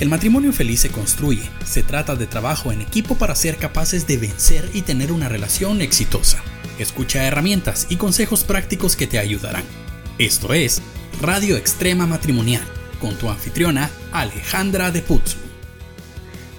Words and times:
El 0.00 0.08
matrimonio 0.08 0.54
feliz 0.54 0.80
se 0.80 0.88
construye. 0.88 1.42
Se 1.62 1.82
trata 1.82 2.16
de 2.16 2.26
trabajo 2.26 2.72
en 2.72 2.80
equipo 2.80 3.16
para 3.16 3.34
ser 3.34 3.58
capaces 3.58 4.06
de 4.06 4.16
vencer 4.16 4.70
y 4.72 4.80
tener 4.80 5.12
una 5.12 5.28
relación 5.28 5.82
exitosa. 5.82 6.42
Escucha 6.78 7.26
herramientas 7.26 7.86
y 7.90 7.96
consejos 7.96 8.42
prácticos 8.42 8.96
que 8.96 9.06
te 9.06 9.18
ayudarán. 9.18 9.62
Esto 10.16 10.54
es 10.54 10.80
Radio 11.20 11.58
Extrema 11.58 12.06
Matrimonial 12.06 12.62
con 12.98 13.14
tu 13.16 13.28
anfitriona 13.28 13.90
Alejandra 14.10 14.90
de 14.90 15.02
Putzu. 15.02 15.36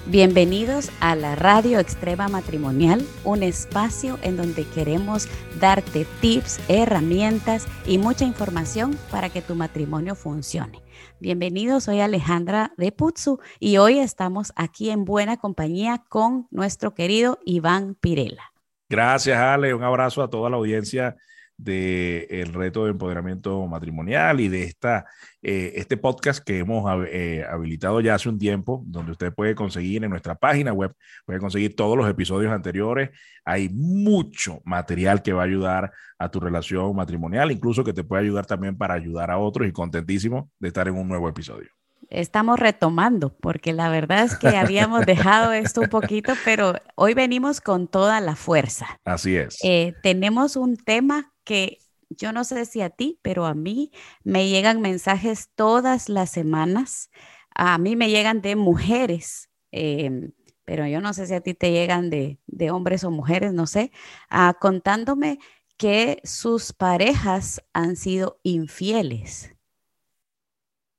Bienvenidos 0.06 0.90
a 1.00 1.16
la 1.16 1.34
Radio 1.34 1.80
Extrema 1.80 2.28
Matrimonial, 2.28 3.04
un 3.24 3.42
espacio 3.42 4.20
en 4.22 4.36
donde 4.36 4.64
queremos 4.66 5.26
darte 5.58 6.06
tips, 6.20 6.60
herramientas 6.68 7.66
y 7.88 7.98
mucha 7.98 8.24
información 8.24 8.96
para 9.10 9.30
que 9.30 9.42
tu 9.42 9.56
matrimonio 9.56 10.14
funcione. 10.14 10.81
Bienvenidos, 11.22 11.84
soy 11.84 12.00
Alejandra 12.00 12.72
de 12.76 12.90
Putzu 12.90 13.38
y 13.60 13.76
hoy 13.76 14.00
estamos 14.00 14.52
aquí 14.56 14.90
en 14.90 15.04
buena 15.04 15.36
compañía 15.36 16.02
con 16.08 16.48
nuestro 16.50 16.94
querido 16.94 17.38
Iván 17.44 17.94
Pirela. 17.94 18.52
Gracias, 18.88 19.38
Ale. 19.38 19.72
Un 19.72 19.84
abrazo 19.84 20.20
a 20.24 20.28
toda 20.28 20.50
la 20.50 20.56
audiencia 20.56 21.14
del 21.56 22.52
reto 22.52 22.84
de 22.84 22.90
empoderamiento 22.90 23.66
matrimonial 23.66 24.40
y 24.40 24.48
de 24.48 24.64
esta, 24.64 25.06
eh, 25.42 25.72
este 25.76 25.96
podcast 25.96 26.44
que 26.44 26.58
hemos 26.58 26.84
eh, 27.08 27.44
habilitado 27.48 28.00
ya 28.00 28.14
hace 28.14 28.28
un 28.28 28.38
tiempo, 28.38 28.82
donde 28.86 29.12
usted 29.12 29.32
puede 29.32 29.54
conseguir 29.54 30.02
en 30.04 30.10
nuestra 30.10 30.34
página 30.34 30.72
web, 30.72 30.92
puede 31.24 31.38
conseguir 31.38 31.76
todos 31.76 31.96
los 31.96 32.08
episodios 32.08 32.52
anteriores. 32.52 33.10
Hay 33.44 33.68
mucho 33.68 34.60
material 34.64 35.22
que 35.22 35.32
va 35.32 35.42
a 35.42 35.46
ayudar 35.46 35.92
a 36.18 36.30
tu 36.30 36.40
relación 36.40 36.94
matrimonial, 36.96 37.50
incluso 37.50 37.84
que 37.84 37.92
te 37.92 38.04
puede 38.04 38.22
ayudar 38.22 38.46
también 38.46 38.76
para 38.76 38.94
ayudar 38.94 39.30
a 39.30 39.38
otros 39.38 39.68
y 39.68 39.72
contentísimo 39.72 40.50
de 40.58 40.68
estar 40.68 40.88
en 40.88 40.94
un 40.94 41.08
nuevo 41.08 41.28
episodio 41.28 41.70
estamos 42.12 42.58
retomando, 42.58 43.34
porque 43.34 43.72
la 43.72 43.88
verdad 43.88 44.24
es 44.24 44.36
que 44.36 44.48
habíamos 44.56 45.06
dejado 45.06 45.52
esto 45.52 45.80
un 45.80 45.88
poquito, 45.88 46.34
pero 46.44 46.74
hoy 46.94 47.14
venimos 47.14 47.60
con 47.60 47.88
toda 47.88 48.20
la 48.20 48.36
fuerza. 48.36 49.00
Así 49.04 49.36
es. 49.36 49.58
Eh, 49.62 49.94
tenemos 50.02 50.56
un 50.56 50.76
tema 50.76 51.31
que 51.44 51.78
yo 52.16 52.32
no 52.32 52.44
sé 52.44 52.64
si 52.66 52.82
a 52.82 52.90
ti, 52.90 53.18
pero 53.22 53.46
a 53.46 53.54
mí 53.54 53.90
me 54.24 54.48
llegan 54.48 54.80
mensajes 54.80 55.50
todas 55.54 56.08
las 56.08 56.30
semanas. 56.30 57.10
A 57.54 57.78
mí 57.78 57.96
me 57.96 58.10
llegan 58.10 58.40
de 58.40 58.56
mujeres, 58.56 59.50
em, 59.70 60.32
pero 60.64 60.86
yo 60.86 61.00
no 61.00 61.12
sé 61.12 61.26
si 61.26 61.34
a 61.34 61.40
ti 61.40 61.54
te 61.54 61.72
llegan 61.72 62.10
de, 62.10 62.38
hombres 62.70 63.04
o 63.04 63.10
mujeres, 63.10 63.52
no 63.52 63.66
sé, 63.66 63.92
ah, 64.30 64.56
contándome 64.60 65.38
que 65.76 66.20
sus 66.24 66.72
parejas 66.72 67.62
han 67.72 67.96
sido 67.96 68.40
infieles. 68.42 69.54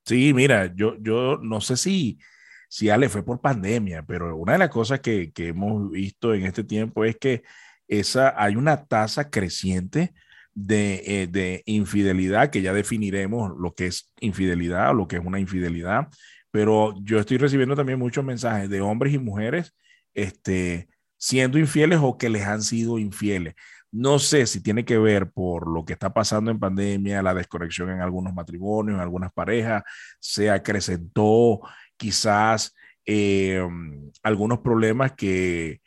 Sí, 0.04 0.34
mira, 0.34 0.74
yo, 0.74 0.96
yo 1.00 1.38
no 1.38 1.62
sé 1.62 1.78
si, 1.78 2.18
si 2.68 2.90
Ale 2.90 3.08
fue 3.08 3.24
por 3.24 3.40
pandemia, 3.40 4.02
pero 4.02 4.36
una 4.36 4.52
de 4.52 4.58
las 4.58 4.68
cosas 4.68 5.00
que, 5.00 5.32
que 5.32 5.48
hemos 5.48 5.90
visto 5.90 6.34
en 6.34 6.44
este 6.44 6.62
tiempo 6.62 7.04
es 7.04 7.16
que 7.16 7.42
esa, 7.88 8.34
hay 8.36 8.56
una 8.56 8.84
tasa 8.86 9.30
creciente 9.30 10.12
eh, 10.56 11.26
de, 11.30 11.62
infidelidad, 11.66 12.50
que 12.50 12.62
ya 12.62 12.72
definiremos 12.72 13.52
lo 13.58 13.74
que 13.74 13.86
es 13.86 14.12
infidelidad 14.20 14.90
o 14.90 14.94
lo 14.94 15.08
que 15.08 15.16
es 15.16 15.24
una 15.24 15.40
infidelidad, 15.40 16.08
pero 16.50 16.94
yo 17.02 17.18
estoy 17.18 17.38
recibiendo 17.38 17.74
también 17.74 17.98
muchos 17.98 18.24
mensajes 18.24 18.70
de 18.70 18.80
hombres 18.80 19.12
y 19.14 19.18
mujeres 19.18 19.74
este, 20.14 20.88
siendo 21.16 21.58
infieles 21.58 21.98
o 22.02 22.16
que 22.16 22.28
les 22.28 22.44
han 22.44 22.62
sido 22.62 22.98
infieles. 22.98 23.54
No 23.90 24.18
sé 24.18 24.46
si 24.46 24.60
tiene 24.62 24.84
que 24.84 24.98
ver 24.98 25.30
por 25.30 25.68
lo 25.68 25.84
que 25.84 25.92
está 25.92 26.12
pasando 26.12 26.50
en 26.50 26.58
pandemia, 26.60 27.22
la 27.22 27.34
desconexión 27.34 27.90
en 27.90 28.00
algunos 28.00 28.34
matrimonios, 28.34 28.96
en 28.96 29.02
algunas 29.02 29.32
parejas, 29.32 29.82
se 30.20 30.50
acrecentó 30.50 31.60
quizás 31.96 32.74
eh, 33.06 33.62
algunos 34.22 34.60
problemas 34.60 35.12
que 35.12 35.80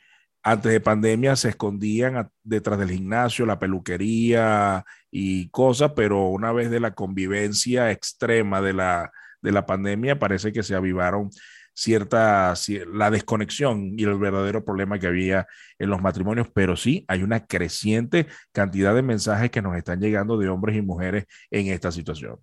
antes 0.49 0.71
de 0.71 0.79
pandemia 0.79 1.35
se 1.35 1.49
escondían 1.49 2.31
detrás 2.41 2.79
del 2.79 2.89
gimnasio, 2.89 3.45
la 3.45 3.59
peluquería 3.59 4.85
y 5.11 5.49
cosas, 5.49 5.91
pero 5.93 6.29
una 6.29 6.53
vez 6.53 6.71
de 6.71 6.79
la 6.79 6.95
convivencia 6.95 7.91
extrema 7.91 8.61
de 8.61 8.71
la, 8.71 9.11
de 9.41 9.51
la 9.51 9.65
pandemia, 9.65 10.19
parece 10.19 10.53
que 10.53 10.63
se 10.63 10.73
avivaron 10.73 11.31
cierta, 11.73 12.53
la 12.93 13.11
desconexión 13.11 13.99
y 13.99 14.05
el 14.05 14.17
verdadero 14.17 14.63
problema 14.63 14.97
que 14.99 15.07
había 15.07 15.47
en 15.79 15.89
los 15.89 16.01
matrimonios, 16.01 16.47
pero 16.53 16.77
sí 16.77 17.03
hay 17.09 17.23
una 17.23 17.45
creciente 17.45 18.27
cantidad 18.53 18.95
de 18.95 19.01
mensajes 19.01 19.51
que 19.51 19.61
nos 19.61 19.75
están 19.75 19.99
llegando 19.99 20.37
de 20.37 20.47
hombres 20.47 20.77
y 20.77 20.81
mujeres 20.81 21.25
en 21.51 21.67
esta 21.67 21.91
situación. 21.91 22.39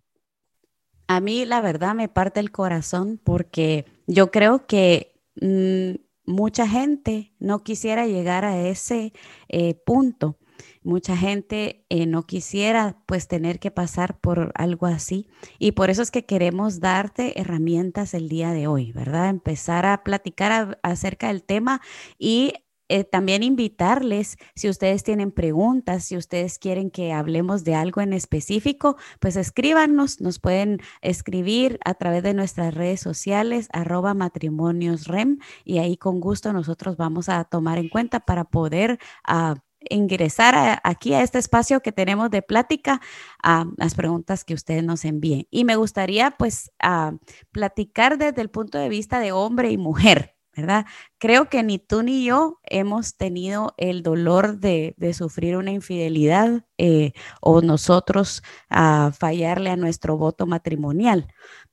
A 1.06 1.20
mí 1.20 1.46
la 1.46 1.62
verdad 1.62 1.94
me 1.94 2.10
parte 2.10 2.40
el 2.40 2.50
corazón 2.50 3.18
porque 3.24 3.86
yo 4.06 4.30
creo 4.30 4.66
que 4.66 5.14
mm, 5.40 6.03
mucha 6.26 6.66
gente 6.68 7.32
no 7.38 7.62
quisiera 7.62 8.06
llegar 8.06 8.44
a 8.44 8.60
ese 8.66 9.12
eh, 9.48 9.74
punto. 9.74 10.38
Mucha 10.82 11.16
gente 11.16 11.84
eh, 11.88 12.06
no 12.06 12.24
quisiera 12.24 12.98
pues 13.06 13.26
tener 13.26 13.58
que 13.58 13.70
pasar 13.70 14.20
por 14.20 14.52
algo 14.54 14.86
así 14.86 15.26
y 15.58 15.72
por 15.72 15.88
eso 15.88 16.02
es 16.02 16.10
que 16.10 16.26
queremos 16.26 16.78
darte 16.78 17.40
herramientas 17.40 18.12
el 18.12 18.28
día 18.28 18.52
de 18.52 18.66
hoy, 18.66 18.92
¿verdad? 18.92 19.30
Empezar 19.30 19.86
a 19.86 20.04
platicar 20.04 20.78
acerca 20.82 21.28
del 21.28 21.42
tema 21.42 21.80
y 22.18 22.52
eh, 22.88 23.04
también 23.04 23.42
invitarles, 23.42 24.36
si 24.54 24.68
ustedes 24.68 25.02
tienen 25.02 25.32
preguntas, 25.32 26.04
si 26.04 26.16
ustedes 26.16 26.58
quieren 26.58 26.90
que 26.90 27.12
hablemos 27.12 27.64
de 27.64 27.74
algo 27.74 28.00
en 28.00 28.12
específico, 28.12 28.96
pues 29.20 29.36
escríbanos, 29.36 30.20
nos 30.20 30.38
pueden 30.38 30.80
escribir 31.00 31.78
a 31.84 31.94
través 31.94 32.22
de 32.22 32.34
nuestras 32.34 32.74
redes 32.74 33.00
sociales, 33.00 33.68
arroba 33.72 34.14
matrimoniosrem, 34.14 35.38
y 35.64 35.78
ahí 35.78 35.96
con 35.96 36.20
gusto 36.20 36.52
nosotros 36.52 36.96
vamos 36.96 37.28
a 37.28 37.44
tomar 37.44 37.78
en 37.78 37.88
cuenta 37.88 38.20
para 38.20 38.44
poder... 38.44 38.98
Ah, 39.24 39.56
ingresar 39.90 40.80
aquí 40.82 41.14
a 41.14 41.22
este 41.22 41.38
espacio 41.38 41.80
que 41.80 41.92
tenemos 41.92 42.30
de 42.30 42.42
plática 42.42 43.00
a 43.42 43.66
las 43.76 43.94
preguntas 43.94 44.44
que 44.44 44.54
ustedes 44.54 44.82
nos 44.82 45.04
envíen. 45.04 45.46
Y 45.50 45.64
me 45.64 45.76
gustaría 45.76 46.30
pues 46.32 46.72
a 46.80 47.12
platicar 47.52 48.18
desde 48.18 48.40
el 48.40 48.50
punto 48.50 48.78
de 48.78 48.88
vista 48.88 49.20
de 49.20 49.32
hombre 49.32 49.70
y 49.70 49.76
mujer, 49.76 50.33
¿verdad? 50.56 50.86
Creo 51.18 51.48
que 51.48 51.62
ni 51.62 51.78
tú 51.78 52.02
ni 52.02 52.24
yo 52.24 52.60
hemos 52.64 53.16
tenido 53.16 53.74
el 53.76 54.02
dolor 54.02 54.58
de, 54.58 54.94
sufrir 55.14 55.56
una 55.56 55.70
infidelidad 55.70 56.64
eh, 56.78 57.12
o 57.40 57.60
nosotros 57.60 58.42
a 58.68 59.12
fallarle 59.16 59.70
a 59.70 59.76
nuestro 59.76 60.16
voto 60.16 60.46
matrimonial, 60.46 61.28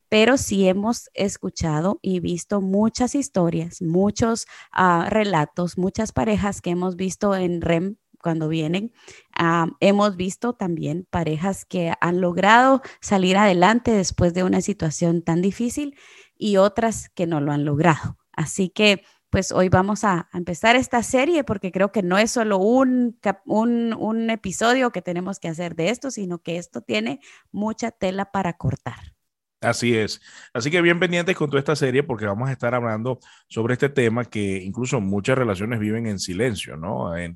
pero 0.09 0.37
sí 0.37 0.67
hemos 0.67 1.09
escuchado 1.13 1.99
y 2.01 2.19
visto 2.19 2.61
muchas 2.61 3.15
historias, 3.15 3.81
muchos 3.81 4.45
ah, 4.71 5.07
relatos, 5.09 5.77
muchas 5.77 6.11
parejas 6.11 6.61
que 6.61 6.71
hemos 6.71 6.95
visto 6.95 7.33
en 7.35 7.61
REM 7.61 7.95
cuando 8.21 8.47
vienen. 8.47 8.91
Ah, 9.35 9.67
hemos 9.79 10.15
visto 10.15 10.53
también 10.53 11.07
parejas 11.09 11.65
que 11.65 11.93
han 11.99 12.21
logrado 12.21 12.81
salir 13.01 13.37
adelante 13.37 13.91
después 13.91 14.33
de 14.33 14.43
una 14.43 14.61
situación 14.61 15.21
tan 15.21 15.41
difícil 15.41 15.95
y 16.37 16.57
otras 16.57 17.09
que 17.09 17.27
no 17.27 17.41
lo 17.41 17.51
han 17.51 17.65
logrado. 17.65 18.17
Así 18.41 18.69
que 18.69 19.03
pues 19.29 19.53
hoy 19.53 19.69
vamos 19.69 20.03
a, 20.03 20.27
empezar 20.33 20.75
esta 20.75 21.01
serie 21.03 21.45
porque 21.45 21.71
creo 21.71 21.91
que 21.91 22.03
no 22.03 22.17
es 22.17 22.31
solo 22.31 22.57
un, 22.57 23.17
un, 23.45 24.29
episodio 24.29 24.91
que 24.91 25.01
tenemos 25.01 25.39
que 25.39 25.47
hacer 25.47 25.75
de 25.75 25.89
esto, 25.89 26.11
sino 26.11 26.39
que 26.39 26.57
esto 26.57 26.81
tiene 26.81 27.21
mucha 27.49 27.91
tela 27.91 28.31
para 28.31 28.57
cortar. 28.57 29.15
Así 29.61 29.95
es. 29.95 30.21
Así 30.53 30.71
que 30.71 30.81
bien 30.81 30.99
pendientes 30.99 31.37
con 31.37 31.49
toda 31.49 31.59
esta 31.59 31.75
serie 31.75 32.03
porque 32.03 32.25
vamos 32.25 32.49
a 32.49 32.51
estar 32.51 32.73
hablando 32.73 33.19
sobre 33.47 33.73
este 33.73 33.89
tema 33.89 34.25
que 34.25 34.57
incluso 34.63 34.99
muchas 34.99 35.37
relaciones 35.37 35.79
viven 35.79 36.07
en 36.07 36.19
silencio, 36.19 36.75
¿no? 36.75 37.15
En, 37.15 37.31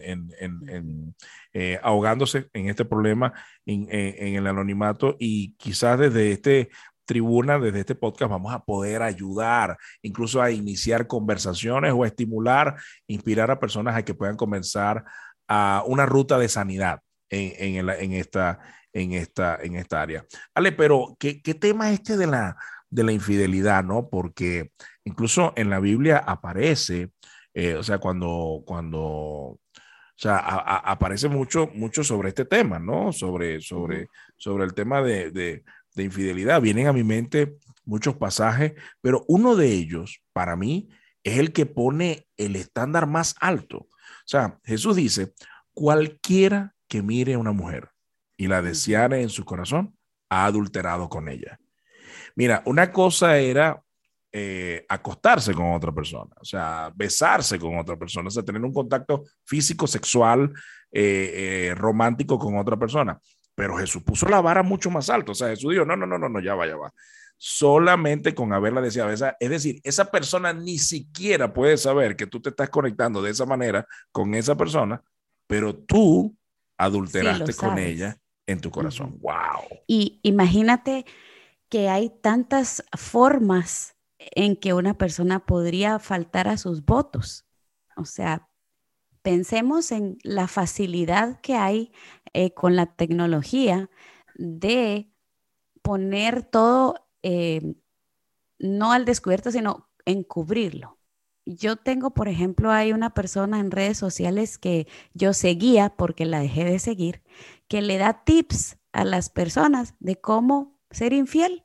eh, 1.54 1.80
ahogándose 1.84 2.50
en 2.52 2.68
este 2.68 2.84
problema 2.84 3.32
en, 3.66 3.88
en, 3.92 4.36
el 4.36 4.48
anonimato 4.48 5.16
y 5.20 5.54
quizás 5.54 6.00
desde 6.00 6.32
este 6.32 6.70
tribuna, 7.06 7.60
desde 7.60 7.82
este 7.82 7.96
podcast, 7.96 8.32
vamos 8.32 8.54
a 8.54 8.64
poder 8.64 9.02
ayudar, 9.02 9.78
incluso 10.02 10.42
a 10.42 10.52
iniciar 10.52 11.08
conversaciones 11.08 11.94
o 11.96 12.06
estimular, 12.06 12.76
inspirar 13.08 13.52
a 13.52 13.60
personas 13.60 13.96
a 13.96 14.04
que 14.04 14.14
puedan 14.14 14.38
comenzar 14.38 15.06
a 15.48 15.84
una 15.86 16.06
ruta 16.06 16.38
de 16.38 16.50
sanidad 16.50 17.02
en, 17.30 17.90
en, 17.90 18.14
esta, 18.14 18.60
en, 18.94 19.14
esta, 19.14 19.58
en 19.62 19.76
esta 19.76 20.02
área. 20.02 20.26
Ale, 20.54 20.72
pero 20.72 21.16
¿qué, 21.20 21.42
qué 21.42 21.54
tema 21.54 21.92
es 21.92 22.00
este 22.00 22.18
de 22.18 22.28
la, 22.28 22.58
de 22.90 23.04
la 23.04 23.12
infidelidad, 23.12 23.84
no? 23.84 24.10
Porque 24.10 24.72
incluso 25.04 25.54
en 25.56 25.70
la 25.70 25.80
Biblia 25.80 26.18
aparece, 26.18 27.12
eh, 27.54 27.76
o 27.76 27.84
sea, 27.84 28.00
cuando, 28.00 28.64
cuando, 28.66 29.00
o 29.00 29.60
sea, 30.16 30.38
aparece 30.38 31.28
mucho, 31.28 31.70
mucho 31.74 32.04
sobre 32.04 32.30
este 32.30 32.46
tema, 32.46 32.80
¿no? 32.80 33.12
Sobre, 33.12 33.62
sobre, 33.62 34.08
sobre 34.38 34.64
el 34.64 34.74
tema 34.74 35.02
de, 35.02 35.32
de 35.32 35.64
infidelidad. 36.04 36.62
Vienen 36.62 36.88
a 36.88 36.94
mi 36.94 37.04
mente 37.04 37.58
muchos 37.86 38.16
pasajes, 38.16 38.74
pero 39.02 39.24
uno 39.28 39.56
de 39.56 39.72
ellos, 39.72 40.22
para 40.34 40.56
mí, 40.56 40.90
es 41.24 41.40
el 41.40 41.54
que 41.54 41.66
pone 41.66 42.28
el 42.38 42.56
estándar 42.56 43.08
más 43.08 43.36
alto. 43.40 43.78
O 43.78 44.28
sea, 44.28 44.60
Jesús 44.64 44.96
dice, 44.96 45.34
cualquiera 45.74 46.74
que 46.88 47.02
mire 47.02 47.34
a 47.34 47.40
una 47.40 47.52
mujer 47.52 47.90
y 48.38 48.48
la 48.48 48.62
deseare 48.62 49.22
en 49.22 49.30
su 49.30 49.46
corazón, 49.46 49.96
ha 50.30 50.46
adulterado 50.46 51.10
con 51.10 51.30
ella. 51.30 51.60
Mira, 52.36 52.62
una 52.66 52.92
cosa 52.92 53.38
era 53.38 53.82
eh, 54.32 54.86
acostarse 54.90 55.54
con 55.54 55.74
otra 55.74 55.94
persona, 55.94 56.36
o 56.42 56.44
sea, 56.44 56.92
besarse 56.94 57.58
con 57.58 57.78
otra 57.78 57.96
persona, 57.96 58.28
o 58.28 58.32
sea, 58.32 58.44
tener 58.44 58.62
un 58.62 58.74
contacto 58.74 59.24
físico, 59.46 59.88
sexual, 59.88 60.52
eh, 60.92 61.70
eh, 61.72 61.76
romántico 61.76 62.38
con 62.38 62.58
otra 62.58 62.78
persona. 62.78 63.18
Pero 63.56 63.78
Jesús 63.78 64.04
puso 64.04 64.28
la 64.28 64.42
vara 64.42 64.64
mucho 64.64 64.92
más 64.92 65.10
alto, 65.10 65.32
o 65.32 65.36
sea, 65.36 65.48
Jesús 65.48 65.72
dijo, 65.72 65.86
no, 65.86 65.96
no, 65.96 66.06
no, 66.06 66.18
no, 66.18 66.30
no, 66.30 66.40
ya 66.40 66.56
va, 66.56 66.68
ya 66.68 66.76
va. 66.76 66.94
Solamente 67.38 68.36
con 68.36 68.54
haberla 68.54 68.82
deseado. 68.82 69.12
es 69.12 69.50
decir, 69.50 69.82
esa 69.84 70.12
persona 70.12 70.54
ni 70.54 70.78
siquiera 70.78 71.54
puede 71.54 71.78
saber 71.78 72.16
que 72.16 72.28
tú 72.28 72.42
te 72.42 72.50
estás 72.50 72.70
conectando 72.70 73.22
de 73.22 73.32
esa 73.32 73.46
manera 73.46 73.88
con 74.12 74.36
esa 74.36 74.56
persona, 74.56 75.02
pero 75.48 75.76
tú 75.76 76.36
adulteraste 76.78 77.54
con 77.54 77.78
ella 77.78 78.18
en 78.46 78.60
tu 78.62 78.72
corazón. 78.72 79.18
¡Wow! 79.22 79.80
Y 79.88 80.20
imagínate 80.24 81.06
que 81.70 81.90
hay 81.90 82.10
tantas 82.22 82.84
formas 82.98 83.96
en 84.18 84.56
que 84.56 84.74
una 84.74 84.98
persona 84.98 85.46
podría 85.46 86.00
faltar 86.00 86.48
a 86.48 86.58
sus 86.58 86.86
votos. 86.86 87.46
O 87.98 88.06
sea, 88.06 88.48
pensemos 89.22 89.92
en 89.92 90.18
la 90.24 90.48
facilidad 90.48 91.40
que 91.42 91.56
hay 91.56 91.92
eh, 92.36 92.54
con 92.54 92.76
la 92.76 92.86
tecnología 92.88 93.90
de 94.36 95.10
poner 95.82 96.44
todo, 96.44 97.08
eh, 97.24 97.76
no 98.60 98.92
al 98.92 99.06
descubierto, 99.06 99.52
sino 99.52 99.90
encubrirlo. 100.06 101.00
Yo 101.46 101.78
tengo, 101.78 102.14
por 102.14 102.28
ejemplo, 102.28 102.72
hay 102.72 102.92
una 102.92 103.14
persona 103.14 103.60
en 103.60 103.72
redes 103.72 103.98
sociales 103.98 104.58
que 104.58 104.88
yo 105.14 105.34
seguía 105.34 105.96
porque 105.96 106.26
la 106.26 106.40
dejé 106.40 106.66
de 106.66 106.80
seguir, 106.80 107.24
que 107.70 107.82
le 107.82 107.98
da 107.98 108.26
tips 108.26 108.78
a 108.92 109.06
las 109.06 109.30
personas 109.30 109.96
de 110.00 110.20
cómo 110.20 110.80
ser 110.92 111.14
infiel. 111.14 111.65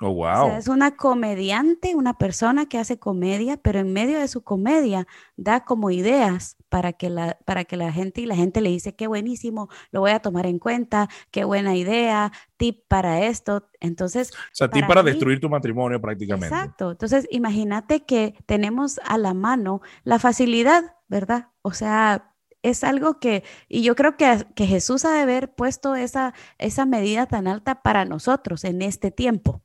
Oh, 0.00 0.12
wow. 0.12 0.56
es 0.56 0.68
una 0.68 0.94
comediante, 0.94 1.96
una 1.96 2.18
persona 2.18 2.66
que 2.66 2.78
hace 2.78 3.00
comedia, 3.00 3.56
pero 3.56 3.80
en 3.80 3.92
medio 3.92 4.20
de 4.20 4.28
su 4.28 4.42
comedia 4.42 5.08
da 5.36 5.64
como 5.64 5.90
ideas 5.90 6.56
para 6.68 6.92
que 6.92 7.10
la, 7.10 7.36
para 7.44 7.64
que 7.64 7.76
la 7.76 7.90
gente 7.90 8.20
y 8.20 8.26
la 8.26 8.36
gente 8.36 8.60
le 8.60 8.70
dice, 8.70 8.94
qué 8.94 9.08
buenísimo, 9.08 9.68
lo 9.90 10.00
voy 10.00 10.12
a 10.12 10.20
tomar 10.20 10.46
en 10.46 10.60
cuenta, 10.60 11.08
qué 11.32 11.42
buena 11.42 11.74
idea, 11.74 12.30
tip 12.56 12.84
para 12.86 13.24
esto. 13.24 13.68
Entonces. 13.80 14.30
O 14.32 14.36
sea, 14.52 14.70
tip 14.70 14.86
para 14.86 15.02
destruir 15.02 15.40
tu 15.40 15.48
matrimonio 15.48 16.00
prácticamente. 16.00 16.54
Exacto. 16.54 16.92
Entonces, 16.92 17.26
imagínate 17.32 18.04
que 18.04 18.34
tenemos 18.46 19.00
a 19.04 19.18
la 19.18 19.34
mano 19.34 19.80
la 20.04 20.20
facilidad, 20.20 20.94
¿verdad? 21.08 21.48
O 21.62 21.72
sea, 21.72 22.34
es 22.62 22.84
algo 22.84 23.18
que, 23.18 23.42
y 23.68 23.82
yo 23.82 23.96
creo 23.96 24.16
que, 24.16 24.46
que 24.54 24.66
Jesús 24.66 25.04
ha 25.04 25.12
de 25.12 25.22
haber 25.22 25.54
puesto 25.54 25.96
esa, 25.96 26.34
esa 26.58 26.86
medida 26.86 27.26
tan 27.26 27.48
alta 27.48 27.82
para 27.82 28.04
nosotros 28.04 28.62
en 28.62 28.82
este 28.82 29.10
tiempo 29.10 29.62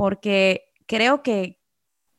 porque 0.00 0.72
creo 0.86 1.22
que, 1.22 1.60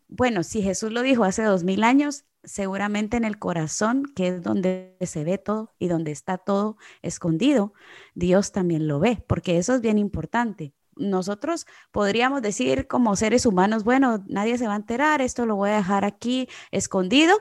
bueno, 0.08 0.44
si 0.44 0.62
Jesús 0.62 0.92
lo 0.92 1.02
dijo 1.02 1.24
hace 1.24 1.42
dos 1.42 1.64
mil 1.64 1.84
años, 1.84 2.26
seguramente 2.44 3.18
en 3.18 3.26
el 3.26 3.40
corazón, 3.40 4.04
que 4.16 4.28
es 4.28 4.44
donde 4.44 4.96
se 5.02 5.24
ve 5.24 5.40
todo 5.40 5.74
y 5.80 5.88
donde 5.88 6.12
está 6.12 6.38
todo 6.38 6.78
escondido, 7.02 7.74
Dios 8.14 8.52
también 8.52 8.88
lo 8.88 9.00
ve, 9.00 9.26
porque 9.26 9.58
eso 9.58 9.74
es 9.74 9.82
bien 9.82 9.98
importante. 9.98 10.76
Nosotros 10.96 11.66
podríamos 11.92 12.44
decir 12.44 12.86
como 12.86 13.16
seres 13.16 13.48
humanos, 13.48 13.84
bueno, 13.84 14.24
nadie 14.28 14.60
se 14.60 14.68
va 14.68 14.74
a 14.74 14.76
enterar, 14.76 15.20
esto 15.20 15.48
lo 15.48 15.56
voy 15.56 15.72
a 15.72 15.78
dejar 15.78 16.06
aquí 16.06 16.48
escondido, 16.70 17.36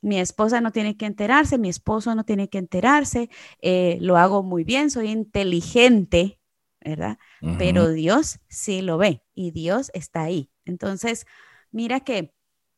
mi 0.00 0.20
esposa 0.20 0.60
no 0.60 0.70
tiene 0.70 0.96
que 0.96 1.06
enterarse, 1.06 1.58
mi 1.58 1.68
esposo 1.68 2.14
no 2.14 2.22
tiene 2.22 2.48
que 2.48 2.58
enterarse, 2.58 3.28
eh, 3.60 3.98
lo 4.00 4.18
hago 4.18 4.44
muy 4.44 4.62
bien, 4.62 4.88
soy 4.88 5.08
inteligente, 5.10 6.38
¿verdad? 6.84 7.18
Pero 7.58 7.90
Dios 7.90 8.40
sí 8.48 8.82
lo 8.82 8.98
ve 8.98 9.22
y 9.34 9.50
Dios 9.50 9.90
está 9.94 10.22
ahí. 10.22 10.50
Entonces, 10.64 11.26
mira 11.70 12.00
que 12.00 12.34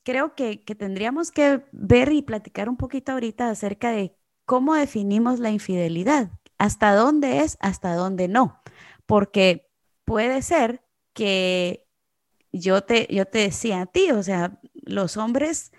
creo 0.07 0.37
que, 0.37 0.59
tendríamos 0.59 1.33
que 1.33 1.65
ver 1.73 2.13
y 2.13 2.23
platicar 2.23 2.69
un 2.69 2.77
poquito 2.77 3.11
ahorita 3.11 3.51
acerca 3.51 3.91
de 3.91 4.17
cómo 4.45 4.77
definimos 4.77 5.41
la 5.41 5.51
infidelidad, 5.51 6.31
hasta 6.59 6.95
dónde 6.95 7.41
es, 7.41 7.59
hasta 7.61 7.95
dónde 7.97 8.29
no, 8.29 8.63
porque 9.05 9.69
puede 10.05 10.43
ser 10.43 10.85
que 11.13 11.89
yo 12.53 12.83
te, 12.83 13.09
yo 13.11 13.27
te 13.27 13.39
decía 13.39 13.81
a 13.81 13.87
ti, 13.87 14.13
o 14.13 14.23
sea, 14.23 14.61
los 14.75 15.17
hombres 15.17 15.73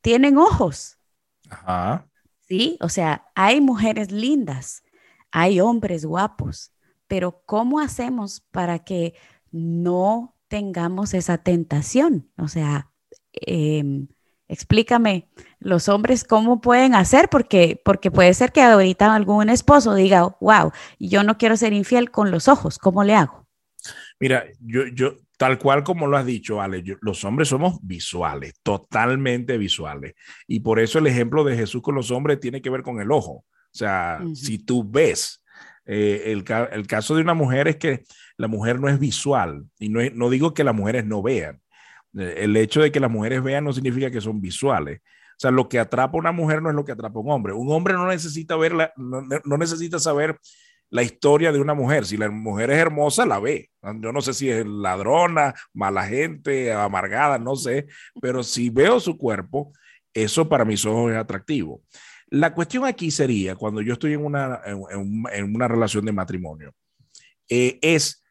tienen 0.00 0.38
ojos. 0.38 0.96
Ajá. 1.50 2.08
Sí, 2.48 2.78
o 2.80 2.88
sea, 2.88 3.30
hay 3.34 3.60
mujeres 3.60 4.10
lindas, 4.10 4.82
hay 5.30 5.60
hombres 5.60 6.06
guapos, 6.06 6.72
pero 7.10 7.42
¿cómo 7.44 7.80
hacemos 7.80 8.40
para 8.52 8.78
que 8.84 9.14
no 9.50 10.36
tengamos 10.46 11.12
esa 11.12 11.38
tentación? 11.38 12.30
O 12.38 12.46
sea, 12.46 12.92
em, 13.32 14.06
explícame, 14.46 15.28
los 15.58 15.88
hombres, 15.88 16.22
¿cómo 16.22 16.60
pueden 16.60 16.94
hacer? 16.94 17.28
Porque, 17.28 17.82
porque 17.84 18.12
puede 18.12 18.32
ser 18.32 18.52
que 18.52 18.62
ahorita 18.62 19.12
algún 19.12 19.48
esposo 19.48 19.96
diga, 19.96 20.36
wow, 20.40 20.70
yo 21.00 21.24
no 21.24 21.36
quiero 21.36 21.56
ser 21.56 21.72
infiel 21.72 22.12
con 22.12 22.30
los 22.30 22.46
ojos, 22.46 22.78
¿cómo 22.78 23.02
le 23.02 23.16
hago? 23.16 23.48
Mira, 24.20 24.44
yo, 24.60 24.86
yo, 24.94 25.16
tal 25.36 25.58
cual 25.58 25.82
como 25.82 26.06
lo 26.06 26.16
has 26.16 26.26
dicho, 26.26 26.60
Ale, 26.60 26.84
los 27.00 27.24
hombres 27.24 27.48
somos 27.48 27.80
visuales, 27.82 28.54
totalmente 28.62 29.58
visuales. 29.58 30.14
Y 30.46 30.60
por 30.60 30.78
eso 30.78 31.00
el 31.00 31.08
ejemplo 31.08 31.42
de 31.42 31.56
Jesús 31.56 31.82
con 31.82 31.96
los 31.96 32.12
hombres 32.12 32.38
tiene 32.38 32.62
que 32.62 32.70
ver 32.70 32.84
con 32.84 33.00
el 33.00 33.10
ojo. 33.10 33.32
O 33.72 33.76
sea, 33.76 34.20
si 34.34 34.58
tú 34.58 34.88
ves, 34.88 35.39
eh, 35.92 36.30
el, 36.30 36.44
caso 36.86 37.16
de 37.16 37.22
una 37.22 37.34
mujer 37.34 37.66
es 37.66 37.76
que 37.76 38.04
la 38.36 38.46
mujer 38.46 38.78
no 38.78 38.88
es 38.88 39.00
visual 39.00 39.64
y 39.76 39.88
no, 39.88 39.98
no 40.14 40.30
digo 40.30 40.54
que 40.54 40.62
las 40.62 40.72
mujeres 40.72 41.04
no 41.04 41.20
vean. 41.20 41.60
Eh, 42.16 42.36
el 42.38 42.56
hecho 42.56 42.80
de 42.80 42.92
que 42.92 43.00
las 43.00 43.10
mujeres 43.10 43.42
vean 43.42 43.64
no 43.64 43.72
significa 43.72 44.08
que 44.08 44.20
son 44.20 44.40
visuales. 44.40 45.00
O 45.00 45.38
sea, 45.40 45.50
lo 45.50 45.68
que 45.68 45.80
atrapa 45.80 46.16
a 46.16 46.20
una 46.20 46.30
mujer 46.30 46.62
no 46.62 46.68
es 46.68 46.76
lo 46.76 46.84
que 46.84 46.92
atrapa 46.92 47.18
a 47.18 47.22
un 47.22 47.32
hombre. 47.32 47.52
Un 47.54 47.72
hombre 47.72 47.94
no 47.94 48.06
necesita 48.06 48.54
verla, 48.56 48.92
no, 48.96 49.22
no 49.44 49.58
necesita 49.58 49.98
saber 49.98 50.38
la 50.90 51.02
historia 51.02 51.50
de 51.50 51.60
una 51.60 51.74
mujer. 51.74 52.06
Si 52.06 52.16
la 52.16 52.30
mujer 52.30 52.70
es 52.70 52.78
hermosa, 52.78 53.26
la 53.26 53.40
ve. 53.40 53.70
Yo 53.82 54.12
no 54.12 54.20
sé 54.20 54.32
si 54.32 54.48
es 54.48 54.64
ladrona, 54.64 55.54
mala 55.74 56.06
gente, 56.06 56.72
amargada, 56.72 57.36
no 57.40 57.56
sé, 57.56 57.88
pero 58.22 58.44
si 58.44 58.70
veo 58.70 59.00
su 59.00 59.18
cuerpo, 59.18 59.72
eso 60.14 60.48
para 60.48 60.64
mis 60.64 60.84
ojos 60.84 61.10
es 61.10 61.18
atractivo. 61.18 61.82
La 62.30 62.54
cuestión 62.54 62.84
aquí 62.84 63.10
sería, 63.10 63.56
cuando 63.56 63.82
yo 63.82 63.94
estoy 63.94 64.12
en 64.12 64.24
una, 64.24 64.60
en, 64.64 65.54
una 65.54 65.68
relación 65.68 66.04
de 66.04 66.12
matrimonio, 66.12 66.72
eh, 67.48 67.78
es 67.82 68.22